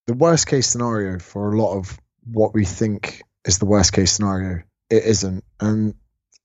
[0.06, 4.12] The worst case scenario for a lot of what we think is the worst case
[4.12, 5.44] scenario, it isn't.
[5.60, 5.94] And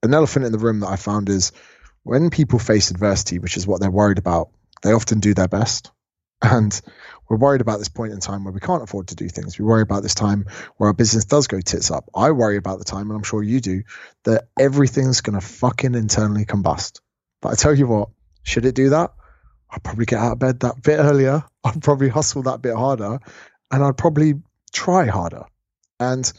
[0.03, 1.53] an elephant in the room that I found is
[2.07, 4.49] when people face adversity, which is what they're worried about,
[4.81, 5.91] they often do their best.
[6.41, 6.79] And
[7.27, 9.59] we're worried about this point in time where we can't afford to do things.
[9.59, 10.45] We worry about this time
[10.77, 12.09] where our business does go tits up.
[12.15, 13.83] I worry about the time, and I'm sure you do,
[14.23, 17.01] that everything's going to fucking internally combust.
[17.41, 18.09] But I tell you what,
[18.43, 19.13] should it do that?
[19.69, 21.43] I'd probably get out of bed that bit earlier.
[21.63, 23.19] I'd probably hustle that bit harder,
[23.69, 24.35] and I'd probably
[24.71, 25.43] try harder.
[25.99, 26.31] And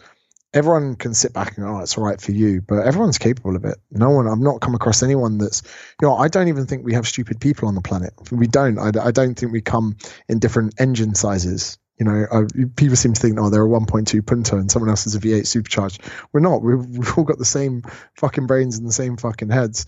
[0.54, 3.54] everyone can sit back and go, oh, it's all right for you, but everyone's capable
[3.54, 3.76] of it.
[3.90, 5.62] No one, I've not come across anyone that's,
[6.00, 8.14] you know, I don't even think we have stupid people on the planet.
[8.30, 8.78] We don't.
[8.78, 9.96] I, I don't think we come
[10.28, 11.78] in different engine sizes.
[11.98, 12.42] You know, I,
[12.76, 15.46] people seem to think, oh, they're a 1.2 Punto and someone else is a V8
[15.46, 16.02] supercharged.
[16.32, 16.62] We're not.
[16.62, 17.82] We've, we've all got the same
[18.16, 19.86] fucking brains and the same fucking heads.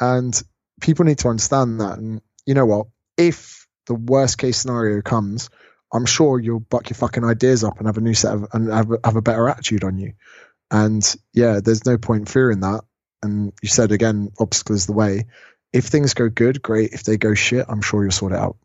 [0.00, 0.40] And
[0.80, 1.98] people need to understand that.
[1.98, 2.88] And you know what?
[3.16, 5.48] If the worst case scenario comes,
[5.92, 8.70] I'm sure you'll buck your fucking ideas up and have a new set of and
[8.70, 10.14] have, have a better attitude on you.
[10.70, 12.82] And yeah, there's no point fearing that.
[13.22, 15.26] And you said again, obstacle is the way.
[15.72, 16.92] If things go good, great.
[16.92, 18.56] If they go shit, I'm sure you'll sort it out.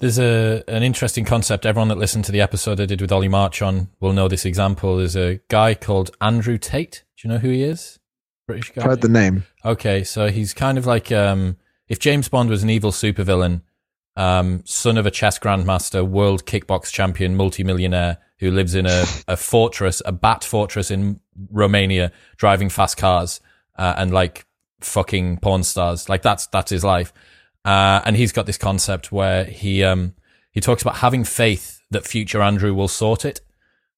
[0.00, 1.66] There's a an interesting concept.
[1.66, 4.44] Everyone that listened to the episode I did with Ollie March on will know this
[4.44, 4.96] example.
[4.96, 7.04] There's a guy called Andrew Tate.
[7.16, 7.98] Do you know who he is?
[8.46, 8.82] British guy.
[8.82, 9.44] I've heard the name.
[9.64, 11.56] Okay, so he's kind of like um,
[11.88, 13.62] if James Bond was an evil supervillain,
[14.16, 19.36] um, son of a chess grandmaster, world kickbox champion, multimillionaire who lives in a, a
[19.36, 23.40] fortress, a bat fortress in Romania, driving fast cars
[23.76, 24.46] uh, and like
[24.80, 26.08] fucking porn stars.
[26.08, 27.12] Like that's that's his life.
[27.64, 30.14] Uh, and he's got this concept where he um,
[30.50, 33.40] he talks about having faith that future Andrew will sort it.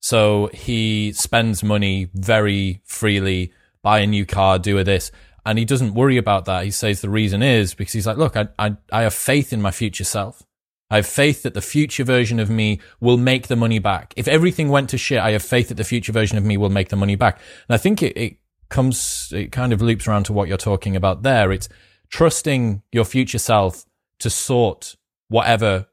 [0.01, 3.53] So he spends money very freely,
[3.83, 5.11] buy a new car, do a this,
[5.47, 6.65] and he doesn't worry about that.
[6.65, 9.61] He says the reason is because he's like, look, I, I, I have faith in
[9.61, 10.43] my future self.
[10.91, 14.15] I have faith that the future version of me will make the money back.
[14.17, 16.71] If everything went to shit, I have faith that the future version of me will
[16.71, 17.41] make the money back.
[17.69, 18.37] And I think it, it
[18.69, 21.53] comes, it kind of loops around to what you're talking about there.
[21.53, 21.69] It's
[22.11, 23.85] trusting your future self
[24.21, 24.97] to sort
[25.29, 25.87] whatever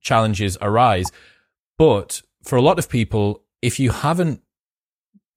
[0.00, 1.12] challenges arise.
[1.78, 4.42] But for a lot of people, if you haven't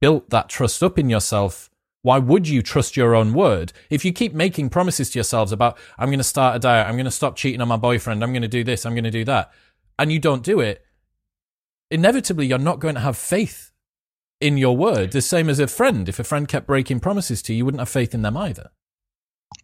[0.01, 1.69] built that trust up in yourself,
[2.05, 3.73] why would you trust your own word?
[3.89, 6.93] If you keep making promises to yourselves about, I'm going to start a diet, I'm
[6.93, 9.11] going to stop cheating on my boyfriend, I'm going to do this, I'm going to
[9.11, 9.51] do that,
[9.97, 10.85] and you don't do it,
[11.89, 13.71] inevitably you're not going to have faith
[14.39, 15.13] in your word.
[15.13, 16.07] The same as a friend.
[16.07, 18.69] If a friend kept breaking promises to you, you wouldn't have faith in them either.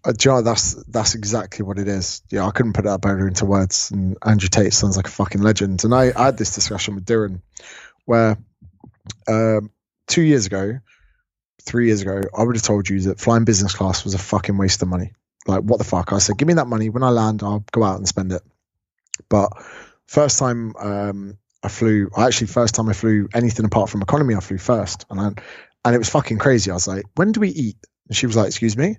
[0.04, 2.24] Uh, that's that's exactly what it is.
[2.32, 3.92] Yeah, I couldn't put that better into words.
[3.92, 5.84] And Andrew Tate sounds like a fucking legend.
[5.84, 7.42] And I, I had this discussion with Darren,
[8.06, 8.40] where
[9.28, 9.70] um,
[10.08, 10.80] two years ago
[11.62, 14.58] three years ago, I would have told you that flying business class was a fucking
[14.58, 15.14] waste of money.
[15.48, 16.14] Like, what the fuck?
[16.14, 16.90] I said, give me that money.
[16.90, 18.42] When I land, I'll go out and spend it.
[19.30, 19.52] But
[20.08, 24.40] first time um, I flew, actually, first time I flew anything apart from economy, I
[24.40, 25.06] flew first.
[25.10, 25.28] And I,
[25.86, 26.72] and it was fucking crazy.
[26.72, 27.78] I was like, when do we eat?
[28.08, 28.98] And she was like, excuse me.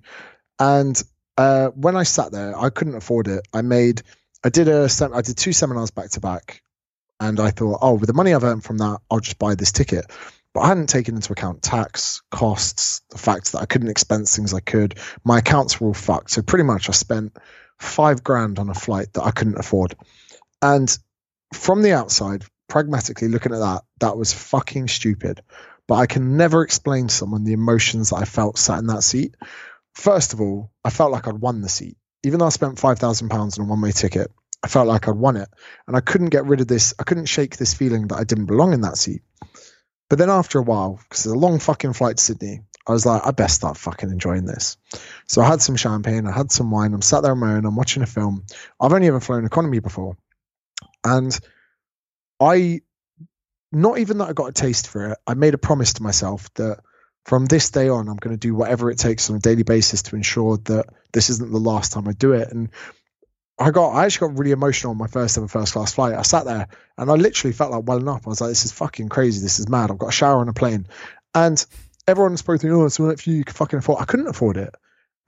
[0.58, 1.00] And
[1.36, 3.46] uh, when I sat there, I couldn't afford it.
[3.52, 4.02] I made,
[4.44, 6.62] I did a, I did two seminars back to back.
[7.20, 9.70] And I thought, oh, with the money I've earned from that, I'll just buy this
[9.70, 10.06] ticket.
[10.54, 14.52] But I hadn't taken into account tax, costs, the fact that I couldn't expense things
[14.52, 14.98] I could.
[15.24, 16.30] My accounts were all fucked.
[16.30, 17.36] So pretty much I spent
[17.78, 19.96] five grand on a flight that I couldn't afford.
[20.60, 20.96] And
[21.54, 25.42] from the outside, pragmatically looking at that, that was fucking stupid.
[25.88, 29.02] But I can never explain to someone the emotions that I felt sat in that
[29.02, 29.34] seat.
[29.94, 31.96] First of all, I felt like I'd won the seat.
[32.24, 34.30] Even though I spent £5,000 on a one way ticket,
[34.62, 35.48] I felt like I'd won it.
[35.86, 38.46] And I couldn't get rid of this, I couldn't shake this feeling that I didn't
[38.46, 39.22] belong in that seat.
[40.12, 43.06] But then after a while, because it's a long fucking flight to Sydney, I was
[43.06, 44.76] like, I best start fucking enjoying this.
[45.26, 47.64] So I had some champagne, I had some wine, I'm sat there on my own,
[47.64, 48.44] I'm watching a film.
[48.78, 50.18] I've only ever flown economy before.
[51.02, 51.34] And
[52.38, 52.82] I,
[53.72, 56.52] not even that I got a taste for it, I made a promise to myself
[56.56, 56.80] that
[57.24, 60.02] from this day on, I'm going to do whatever it takes on a daily basis
[60.02, 62.52] to ensure that this isn't the last time I do it.
[62.52, 62.68] And
[63.62, 66.14] I got I actually got really emotional on my first ever first class flight.
[66.14, 68.22] I sat there and I literally felt like welling up.
[68.26, 69.40] I was like, this is fucking crazy.
[69.40, 69.90] This is mad.
[69.90, 70.86] I've got a shower on a plane.
[71.34, 71.64] And
[72.06, 74.02] everyone's supposed to, oh, it's one for you, fucking afford.
[74.02, 74.74] I couldn't afford it.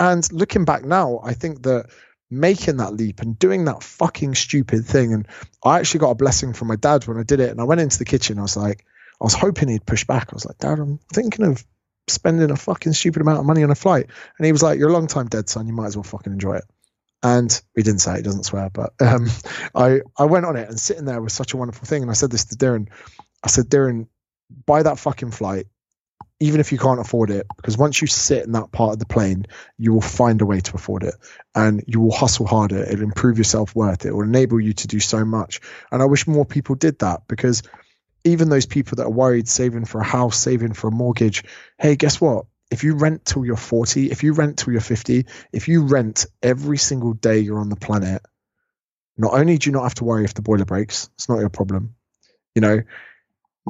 [0.01, 1.87] And looking back now, I think that
[2.31, 5.29] making that leap and doing that fucking stupid thing, and
[5.65, 7.51] I actually got a blessing from my dad when I did it.
[7.51, 8.39] And I went into the kitchen.
[8.39, 8.85] I was like,
[9.21, 10.29] I was hoping he'd push back.
[10.33, 11.65] I was like, Dad, I'm thinking of
[12.09, 14.07] spending a fucking stupid amount of money on a flight.
[14.39, 15.67] And he was like, You're a long time dead, son.
[15.67, 16.65] You might as well fucking enjoy it.
[17.25, 19.29] And he didn't say it, he doesn't swear, but um,
[19.75, 22.03] I, I went on it and sitting there was such a wonderful thing.
[22.03, 22.89] And I said this to Darren.
[23.43, 24.09] I said, Darren,
[24.67, 25.67] buy that fucking flight,
[26.39, 29.07] even if you can't afford it, because once you sit in that part of the
[29.07, 29.47] plane,
[29.79, 31.15] you will find a way to afford it
[31.55, 32.83] and you will hustle harder.
[32.83, 34.05] It'll improve your self worth.
[34.05, 35.63] It will enable you to do so much.
[35.91, 37.63] And I wish more people did that because
[38.25, 41.45] even those people that are worried, saving for a house, saving for a mortgage,
[41.79, 42.47] hey, guess what?
[42.71, 46.27] If you rent till you're 40, if you rent till you're 50, if you rent
[46.43, 48.23] every single day you're on the planet,
[49.17, 51.51] Not only do you not have to worry if the boiler breaks, it's not your
[51.51, 51.95] problem.
[52.55, 52.83] You know,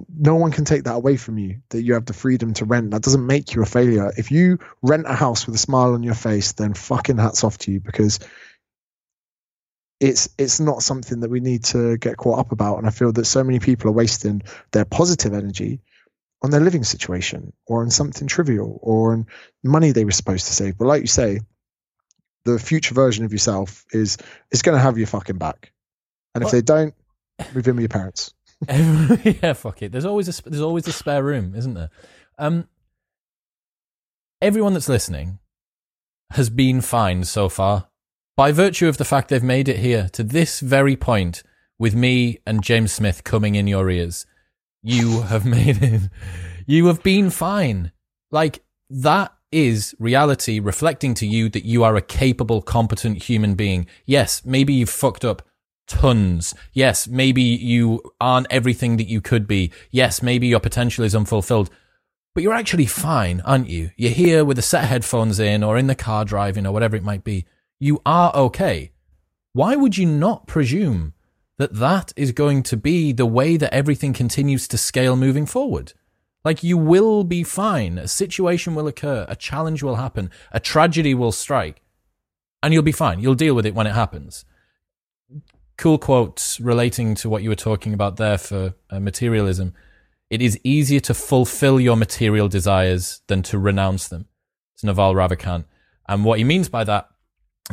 [0.09, 2.91] no one can take that away from you that you have the freedom to rent.
[2.93, 4.13] That doesn't make you a failure.
[4.17, 7.59] If you rent a house with a smile on your face, then fucking hats off
[7.59, 8.21] to you because
[10.01, 12.79] it's it's not something that we need to get caught up about.
[12.79, 14.43] And I feel that so many people are wasting
[14.73, 15.81] their positive energy
[16.45, 19.27] on their living situation or on something trivial or on
[19.63, 20.77] money they were supposed to save.
[20.77, 21.41] But like you say,
[22.45, 24.19] the future version of yourself is
[24.53, 25.73] is going to have your fucking back.
[26.35, 26.53] And if What?
[26.53, 26.95] they don't,
[27.55, 28.35] move in with your parents.
[28.69, 29.91] yeah, fuck it.
[29.91, 31.89] There's always a there's always a spare room, isn't there?
[32.39, 32.69] Um,
[34.43, 35.39] everyone that's listening
[36.33, 37.89] has been fine so far
[38.37, 41.43] by virtue of the fact they've made it here to this very point
[41.79, 44.27] with me and James Smith coming in your ears.
[44.85, 46.03] You have made it.
[46.67, 47.91] You have been fine.
[48.31, 53.87] Like that is reality reflecting to you that you are a capable, competent human being.
[54.05, 55.43] Yes, maybe you've fucked up
[55.87, 56.55] tons.
[56.73, 59.73] Yes, maybe you aren't everything that you could be.
[59.91, 61.71] Yes, maybe your potential is unfulfilled.
[62.35, 63.91] But you're actually fine, aren't you?
[63.97, 66.97] You're here with a set of headphones in or in the car driving or whatever
[66.97, 67.47] it might be.
[67.79, 68.91] You are okay.
[69.53, 71.14] Why would you not presume
[71.59, 75.93] that that is going to be the way that everything continues to scale moving forward?
[76.45, 77.99] Like you will be fine.
[77.99, 79.25] A situation will occur.
[79.29, 80.31] A challenge will happen.
[80.53, 81.81] A tragedy will strike
[82.63, 83.21] and you'll be fine.
[83.21, 84.45] You'll deal with it when it happens
[85.77, 89.75] cool quotes relating to what you were talking about there for uh, materialism.
[90.31, 94.27] It is easier to fulfill your material desires than to renounce them.
[94.75, 95.65] It's Naval Ravikant.
[96.09, 97.09] And what he means by that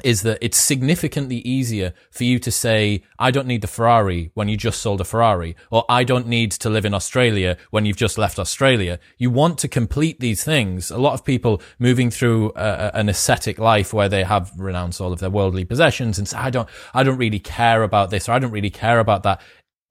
[0.03, 4.47] is that it's significantly easier for you to say, I don't need the Ferrari when
[4.47, 7.97] you just sold a Ferrari, or I don't need to live in Australia when you've
[7.97, 8.99] just left Australia.
[9.17, 10.91] You want to complete these things.
[10.91, 15.11] A lot of people moving through a, an ascetic life where they have renounced all
[15.11, 18.31] of their worldly possessions and say, I don't, I don't really care about this or
[18.31, 19.41] I don't really care about that.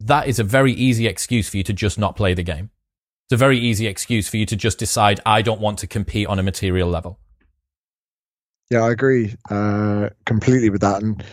[0.01, 2.71] That is a very easy excuse for you to just not play the game.
[3.27, 6.27] It's a very easy excuse for you to just decide, I don't want to compete
[6.27, 7.21] on a material level.
[8.71, 11.03] Yeah, I agree uh, completely with that.
[11.03, 11.25] And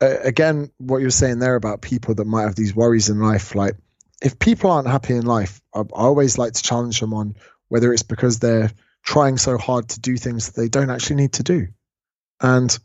[0.00, 3.54] uh, again, what you're saying there about people that might have these worries in life,
[3.54, 3.76] like
[4.22, 7.36] if people aren't happy in life, I, I always like to challenge them on
[7.68, 8.70] whether it's because they're
[9.02, 11.68] trying so hard to do things that they don't actually need to do.
[12.40, 12.76] And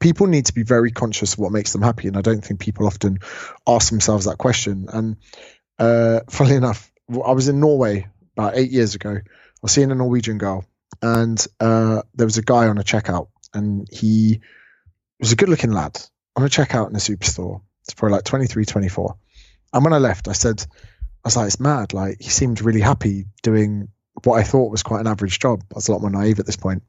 [0.00, 2.08] people need to be very conscious of what makes them happy.
[2.08, 3.20] And I don't think people often
[3.66, 4.88] ask themselves that question.
[4.92, 5.16] And
[5.78, 9.10] uh, funnily enough, I was in Norway about eight years ago.
[9.10, 9.22] I
[9.60, 10.64] was seeing a Norwegian girl,
[11.00, 14.40] and uh, there was a guy on a checkout, and he
[15.20, 16.00] was a good looking lad
[16.36, 17.62] on a checkout in a superstore.
[17.82, 19.16] It's probably like 23, 24.
[19.72, 20.64] And when I left, I said,
[21.24, 21.92] I was like, it's mad.
[21.92, 23.88] Like, he seemed really happy doing
[24.24, 25.62] what I thought was quite an average job.
[25.72, 26.82] I was a lot more naive at this point.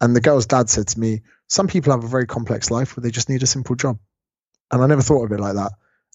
[0.00, 3.02] And the girl's dad said to me, Some people have a very complex life where
[3.02, 3.98] they just need a simple job.
[4.70, 5.72] And I never thought of it like that.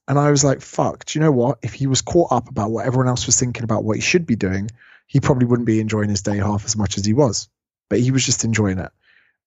[0.07, 1.59] And I was like, fuck, do you know what?
[1.63, 4.26] If he was caught up about what everyone else was thinking about what he should
[4.26, 4.69] be doing,
[5.08, 7.49] he probably wouldn't be enjoying his day half as much as he was.
[7.89, 8.91] But he was just enjoying it.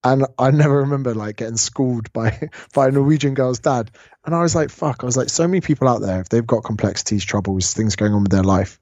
[0.04, 3.90] And I never remember like getting schooled by by a Norwegian girl's dad.
[4.24, 5.02] And I was like, fuck.
[5.02, 8.12] I was like, so many people out there, if they've got complexities, troubles, things going
[8.12, 8.78] on with their life,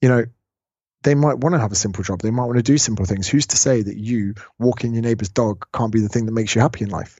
[0.00, 0.24] you know,
[1.02, 2.20] they might want to have a simple job.
[2.20, 3.28] They might want to do simple things.
[3.28, 6.54] Who's to say that you walking your neighbor's dog can't be the thing that makes
[6.54, 7.18] you happy in life?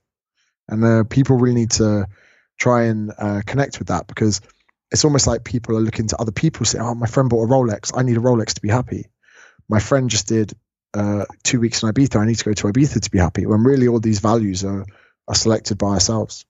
[0.69, 2.07] And uh, people really need to
[2.59, 4.41] try and uh, connect with that because
[4.91, 7.47] it's almost like people are looking to other people say, "Oh, my friend bought a
[7.49, 7.93] Rolex.
[7.95, 9.07] I need a Rolex to be happy."
[9.69, 10.53] My friend just did
[10.95, 12.21] uh, two weeks in Ibiza.
[12.21, 13.47] I need to go to Ibiza to be happy.
[13.47, 14.85] When really all these values are
[15.29, 16.45] are selected by ourselves.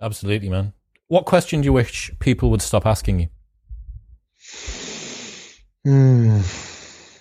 [0.00, 0.72] Absolutely, man.
[1.08, 3.28] What question do you wish people would stop asking you?
[5.84, 6.40] Hmm.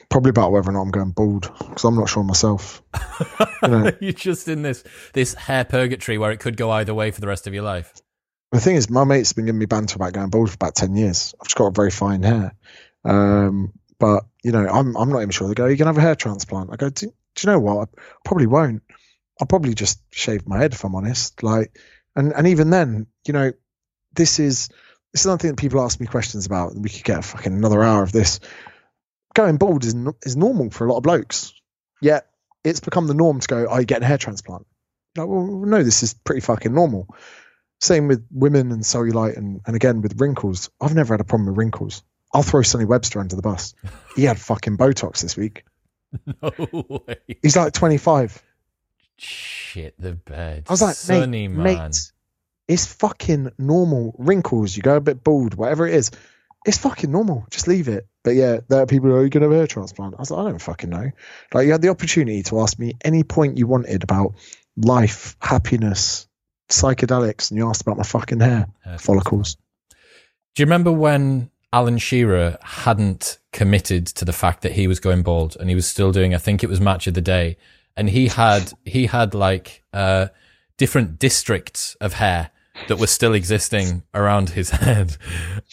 [0.09, 2.81] Probably about whether or not I'm going bald because I'm not sure myself.
[3.63, 4.83] You know, You're just in this
[5.13, 7.91] this hair purgatory where it could go either way for the rest of your life.
[8.51, 10.95] The thing is, my mate's been giving me banter about going bald for about ten
[10.95, 11.35] years.
[11.39, 12.53] I've just got a very fine hair,
[13.03, 15.47] um, but you know, I'm I'm not even sure.
[15.47, 17.11] They go, "You can have a hair transplant." I go, "Do, do
[17.41, 17.89] you know what?
[17.97, 18.83] I probably won't.
[19.39, 21.77] I'll probably just shave my head if I'm honest." Like,
[22.15, 23.51] and and even then, you know,
[24.13, 24.69] this is
[25.11, 26.73] this is another thing that people ask me questions about.
[26.75, 28.39] We could get fucking another hour of this.
[29.33, 31.53] Going bald is is normal for a lot of blokes,
[32.01, 32.27] yet
[32.63, 34.65] it's become the norm to go, "Oh, you get a hair transplant."
[35.17, 37.07] Like, well, no, this is pretty fucking normal.
[37.79, 40.69] Same with women and cellulite, and, and again with wrinkles.
[40.81, 42.03] I've never had a problem with wrinkles.
[42.33, 43.73] I'll throw Sonny Webster under the bus.
[44.15, 45.65] He had fucking Botox this week.
[46.41, 46.51] No
[47.07, 47.37] way.
[47.41, 48.41] He's like 25.
[49.17, 50.65] Shit the bed.
[50.67, 51.89] I was like, Sonny, mate, man.
[51.89, 52.11] mate,
[52.67, 54.15] it's fucking normal.
[54.17, 56.11] Wrinkles, you go a bit bald, whatever it is.
[56.65, 57.45] It's fucking normal.
[57.49, 58.07] Just leave it.
[58.23, 60.15] But yeah, there are people who are going to have a hair transplant.
[60.15, 61.11] I was like, I don't fucking know.
[61.53, 64.35] Like, you had the opportunity to ask me any point you wanted about
[64.75, 66.26] life, happiness,
[66.69, 68.67] psychedelics and you asked about my fucking hair
[68.99, 69.57] follicles.
[70.55, 75.23] Do you remember when Alan Shearer hadn't committed to the fact that he was going
[75.23, 77.57] bald and he was still doing, I think it was match of the day.
[77.95, 80.27] And he had, he had like, uh,
[80.77, 82.51] different districts of hair
[82.87, 85.17] that were still existing around his head.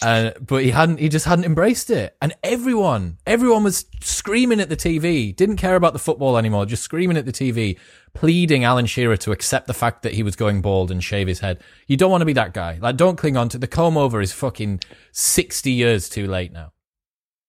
[0.02, 2.16] Uh, but he hadn't, he just hadn't embraced it.
[2.20, 6.82] And everyone, everyone was screaming at the TV, didn't care about the football anymore, just
[6.82, 7.78] screaming at the TV,
[8.14, 11.40] pleading Alan Shearer to accept the fact that he was going bald and shave his
[11.40, 11.62] head.
[11.86, 12.78] You don't want to be that guy.
[12.80, 14.80] Like, don't cling on to the comb over is fucking
[15.12, 16.72] 60 years too late now.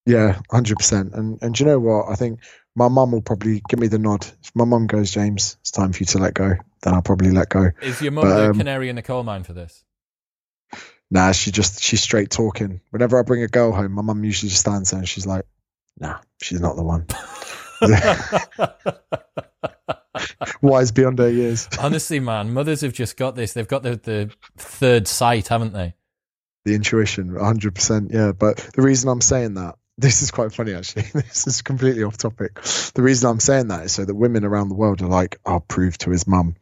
[0.06, 1.14] Yeah, hundred percent.
[1.14, 2.08] And and you know what?
[2.08, 2.40] I think
[2.76, 4.24] my mum will probably give me the nod.
[4.42, 6.54] If my mum goes, James, it's time for you to let go,
[6.86, 7.72] then I'll probably let go.
[7.82, 9.84] Is your mum But, the um, canary in the coal mine for this?
[11.10, 12.80] Nah, she just she's straight talking.
[12.90, 15.44] Whenever I bring a girl home, my mum usually just stands there and she's like,
[15.98, 17.06] Nah, she's not the one.
[20.62, 21.68] Wise beyond her years.
[21.80, 23.52] Honestly, man, mothers have just got this.
[23.52, 25.94] They've got the, the third sight, haven't they?
[26.64, 28.32] The intuition, hundred percent, yeah.
[28.32, 31.02] But the reason I'm saying that, this is quite funny actually.
[31.14, 32.60] this is completely off topic.
[32.94, 35.60] The reason I'm saying that is so that women around the world are like, I'll
[35.60, 36.56] prove to his mum.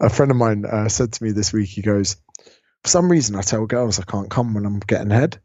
[0.00, 2.16] A friend of mine uh, said to me this week, he goes,
[2.82, 5.40] For some reason I tell girls I can't come when I'm getting head.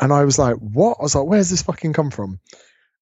[0.00, 0.96] And I was like, What?
[0.98, 2.40] I was like, Where's this fucking come from?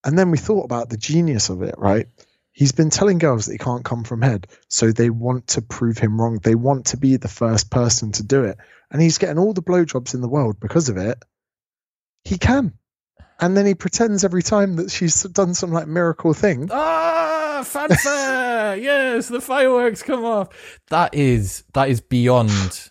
[0.05, 2.07] And then we thought about the genius of it, right?
[2.53, 5.99] He's been telling girls that he can't come from head, so they want to prove
[5.99, 6.41] him wrong.
[6.43, 8.59] They want to be the first person to do it.
[8.91, 11.23] And he's getting all the blowjobs in the world because of it.
[12.25, 12.78] He can.
[13.41, 16.69] And then he pretends every time that she's done some like miracle thing.
[16.73, 18.77] Ah, fanfare!
[18.81, 20.49] yes, the fireworks come off.
[20.91, 22.91] That is that is beyond.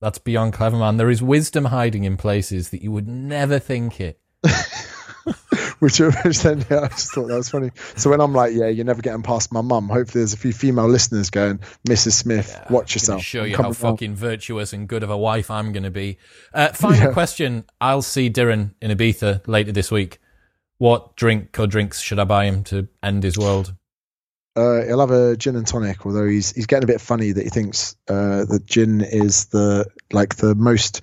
[0.00, 0.96] That's beyond clever, man.
[0.96, 4.20] There is wisdom hiding in places that you would never think it.
[5.78, 7.70] Which, which then, yeah, I just thought that was funny.
[7.96, 10.52] So when I'm like, yeah, you're never getting past my mum, hopefully there's a few
[10.52, 11.58] female listeners going,
[11.88, 12.12] Mrs.
[12.12, 13.22] Smith, watch I'm yourself.
[13.22, 15.90] Show you how coming round." fucking virtuous and good of a wife I'm going to
[15.90, 16.18] be.
[16.54, 17.12] Uh, final Yeah.
[17.12, 17.64] question.
[17.80, 20.18] I'll see Darren in Ibiza later this week.
[20.78, 23.74] What drink or drinks should I buy him to end his world?
[24.54, 27.42] Uh, he'll have a gin and tonic, although he's he's getting a bit funny that
[27.42, 31.00] he thinks uh, that gin is the like the most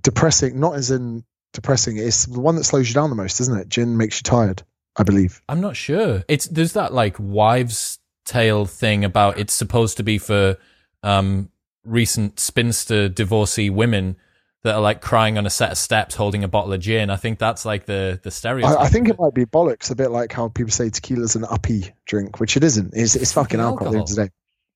[0.00, 1.24] depressing, not as in
[1.54, 3.68] depressing, it's the one that slows you down the most, isn't it?
[3.68, 4.62] Gin makes you tired,
[4.96, 5.40] I believe.
[5.48, 6.24] I'm not sure.
[6.28, 10.58] It's there's that like wives' tale thing about it's supposed to be for
[11.02, 11.50] um,
[11.84, 14.16] recent spinster divorcee women
[14.62, 17.10] that are like crying on a set of steps holding a bottle of gin.
[17.10, 18.78] I think that's like the the stereotype.
[18.78, 21.44] I, I think it might be bollocks, a bit like how people say tequila's an
[21.44, 22.92] uppy drink, which it isn't.
[22.94, 24.30] It's, it's fucking alcohol at the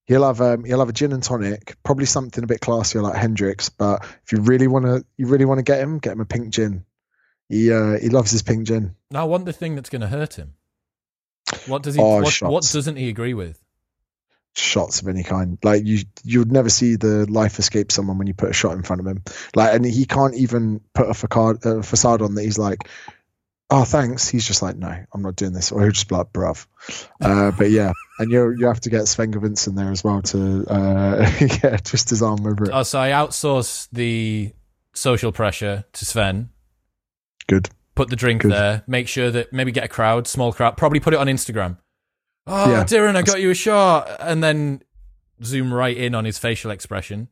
[0.09, 0.49] end of the day.
[0.49, 3.17] He'll have um, he'll have a gin and tonic, probably something a bit classier like
[3.17, 3.69] Hendrick's.
[3.69, 6.27] But if you really want to, you really want to get him, get him a
[6.27, 6.85] pink gin.
[7.49, 8.95] He uh, he loves his pink gin.
[9.11, 10.55] Now, I want the thing that's going to hurt him.
[11.67, 12.01] What does he?
[12.01, 13.61] Oh, what, what, doesn't he agree with?
[14.59, 15.59] shots of any kind.
[15.63, 18.77] Like you, you would never see the life escape someone when you put a shot
[18.77, 19.23] in front of him.
[19.55, 22.43] Like, and he can't even put a facade, a facade on that.
[22.43, 22.89] He's like,
[23.71, 26.33] "Oh, thanks." He's just like, "No, I'm not doing this," or he'll just be like,
[26.33, 26.67] "Bruv."
[27.21, 30.65] Uh, but yeah, and you you have to get Sven Vincent there as well to
[30.69, 31.31] uh,
[31.63, 32.71] yeah twist his arm over it.
[32.73, 34.53] Oh, so I outsource the
[34.95, 36.51] social pressure to Sven.
[37.47, 37.69] Good.
[37.95, 38.53] Put the drink Good.
[38.53, 38.85] there.
[38.87, 40.77] Make sure that maybe get a crowd, small crowd.
[40.77, 41.79] Probably put it on Instagram.
[42.47, 42.85] Oh, Yeah.
[42.85, 44.83] Darren, I got you a shot, and then
[45.43, 47.29] zoom right in on his facial expression.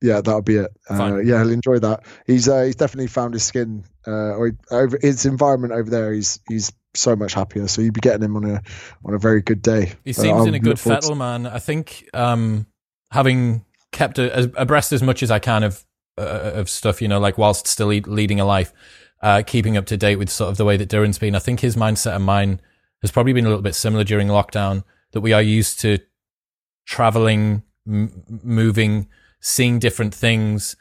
[0.00, 0.70] Yeah, that'll be it.
[0.90, 2.04] Uh, yeah, he'll enjoy that.
[2.26, 6.12] He's uh, he's definitely found his skin uh, or over his environment over there.
[6.12, 7.68] He's he's so much happier.
[7.68, 8.62] So you'd be getting him on a
[9.04, 9.92] on a very good day.
[10.04, 11.46] He seems in a good to- fettle, man.
[11.46, 12.66] I think um,
[13.10, 15.84] having kept a, as, abreast as much as I can of
[16.18, 18.72] uh, of stuff, you know, like whilst still lead, leading a life,
[19.22, 21.34] uh, keeping up to date with sort of the way that Duran's been.
[21.34, 22.60] I think his mindset and mine
[23.00, 24.84] has probably been a little bit similar during lockdown.
[25.12, 25.98] That we are used to
[26.86, 29.08] traveling, m- moving,
[29.40, 30.76] seeing different things.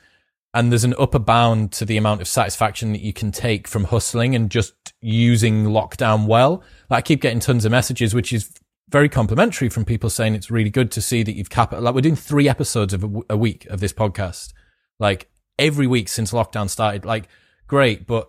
[0.54, 3.86] And there's an upper bound to the amount of satisfaction that you can take from
[3.86, 6.62] hustling and just using lockdown well.
[6.90, 8.52] Like I keep getting tons of messages, which is
[8.90, 12.02] very complimentary from people saying it's really good to see that you've cap Like we're
[12.02, 14.52] doing three episodes of a, w- a week of this podcast,
[15.00, 17.06] like every week since lockdown started.
[17.06, 17.30] Like
[17.68, 18.28] great, but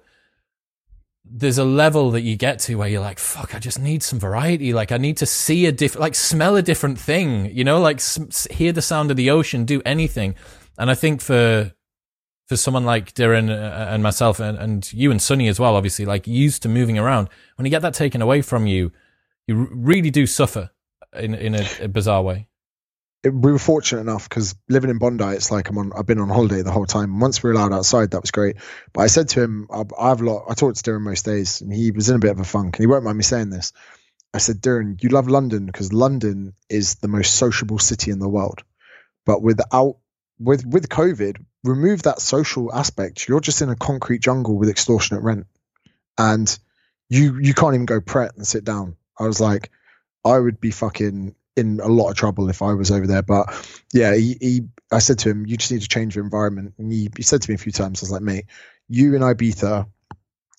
[1.24, 4.20] there's a level that you get to where you're like, fuck, I just need some
[4.20, 4.72] variety.
[4.72, 7.96] Like I need to see a different, like smell a different thing, you know, like
[7.96, 10.36] s- hear the sound of the ocean, do anything.
[10.78, 11.72] And I think for,
[12.52, 16.04] for someone like Darren uh, and myself and, and you and Sonny as well, obviously,
[16.04, 18.92] like used to moving around, when you get that taken away from you,
[19.46, 20.70] you really do suffer
[21.14, 22.48] in, in a, a bizarre way.
[23.22, 25.92] it, we were fortunate enough because living in Bondi, it's like I'm on.
[25.96, 27.20] I've been on holiday the whole time.
[27.20, 28.56] Once we were allowed outside, that was great.
[28.92, 30.46] But I said to him, I, I have a lot.
[30.48, 32.76] I talked to Darren most days, and he was in a bit of a funk,
[32.76, 33.72] and he won't mind me saying this.
[34.34, 38.28] I said, Darren, you love London because London is the most sociable city in the
[38.28, 38.62] world.
[39.24, 39.98] But without
[40.38, 43.28] with with COVID, remove that social aspect.
[43.28, 45.46] You're just in a concrete jungle with extortionate rent,
[46.18, 46.58] and
[47.08, 48.96] you you can't even go pret and sit down.
[49.18, 49.70] I was like,
[50.24, 53.22] I would be fucking in a lot of trouble if I was over there.
[53.22, 53.46] But
[53.92, 54.60] yeah, he, he
[54.90, 56.74] I said to him, you just need to change your environment.
[56.78, 58.46] And he, he said to me a few times, I was like, mate,
[58.88, 59.86] you in Ibiza,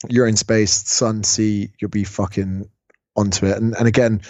[0.10, 2.70] you're in space, sun, sea, you'll be fucking
[3.16, 3.58] onto it.
[3.58, 4.22] And and again,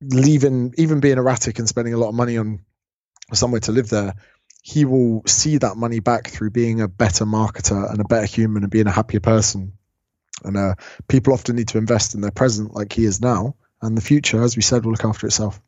[0.00, 2.60] leaving even being erratic and spending a lot of money on
[3.32, 4.14] somewhere to live there,
[4.66, 8.64] he will see that money back through being a better marketer and a better human
[8.64, 9.74] and being a happier person.
[10.42, 10.74] And uh,
[11.06, 13.54] people often need to invest in their present like he is now.
[13.80, 15.62] And the future, as we said, will look after itself.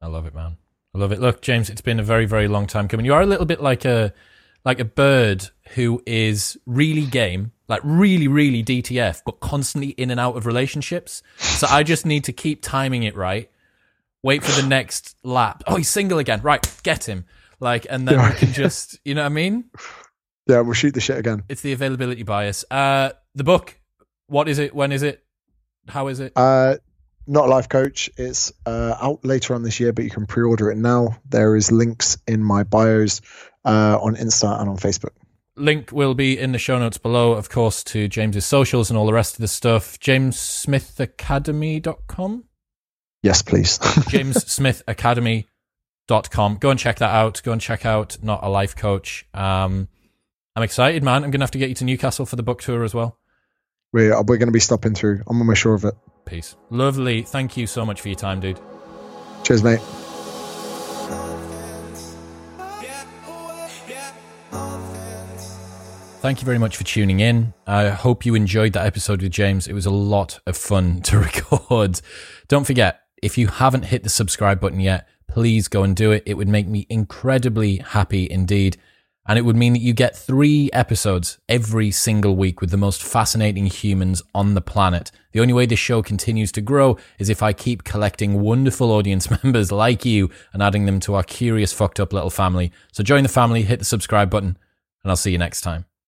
[0.00, 0.56] I love it, man.
[0.92, 1.20] I love it.
[1.20, 3.06] Look, James, it's been a very, very long time coming.
[3.06, 4.12] You are a little bit like a
[4.64, 10.18] like a bird who is really game, like really, really DTF, but constantly in and
[10.18, 11.22] out of relationships.
[11.36, 13.48] So I just need to keep timing it right.
[14.20, 15.62] Wait for the next lap.
[15.68, 16.40] Oh, he's single again.
[16.42, 17.24] Right, get him.
[17.62, 19.70] Like, and then we can just, you know what I mean?
[20.48, 21.44] Yeah, we'll shoot the shit again.
[21.48, 22.64] It's the availability bias.
[22.68, 23.78] Uh, the book.
[24.26, 24.74] What is it?
[24.74, 25.22] When is it?
[25.86, 26.32] How is it?
[26.34, 26.78] Uh,
[27.28, 28.10] not a life coach.
[28.16, 31.16] It's uh, out later on this year, but you can pre-order it now.
[31.28, 33.20] There is links in my bios
[33.64, 35.12] uh, on Insta and on Facebook.
[35.54, 39.06] Link will be in the show notes below, of course, to James's socials and all
[39.06, 39.96] the rest of the stuff.
[40.00, 42.44] JamesSmithAcademy.com?
[43.22, 43.78] Yes, please.
[46.08, 46.56] JamesSmithAcademy.com.
[46.58, 47.42] Go and check that out.
[47.42, 49.26] Go and check out Not a Life Coach.
[49.34, 49.88] Um,
[50.54, 51.24] I'm excited, man.
[51.24, 53.18] I'm going to have to get you to Newcastle for the book tour as well.
[53.92, 55.22] We're, we're going to be stopping through.
[55.26, 55.94] I'm almost sure of it.
[56.24, 56.56] Peace.
[56.70, 57.22] Lovely.
[57.22, 58.60] Thank you so much for your time, dude.
[59.44, 59.80] Cheers, mate.
[66.20, 67.52] Thank you very much for tuning in.
[67.66, 69.66] I hope you enjoyed that episode with James.
[69.66, 72.00] It was a lot of fun to record.
[72.46, 76.22] Don't forget, if you haven't hit the subscribe button yet, please go and do it.
[76.26, 78.76] It would make me incredibly happy indeed.
[79.26, 83.02] And it would mean that you get three episodes every single week with the most
[83.02, 85.10] fascinating humans on the planet.
[85.30, 89.30] The only way this show continues to grow is if I keep collecting wonderful audience
[89.42, 92.70] members like you and adding them to our curious, fucked up little family.
[92.92, 94.58] So join the family, hit the subscribe button,
[95.02, 95.86] and I'll see you next time.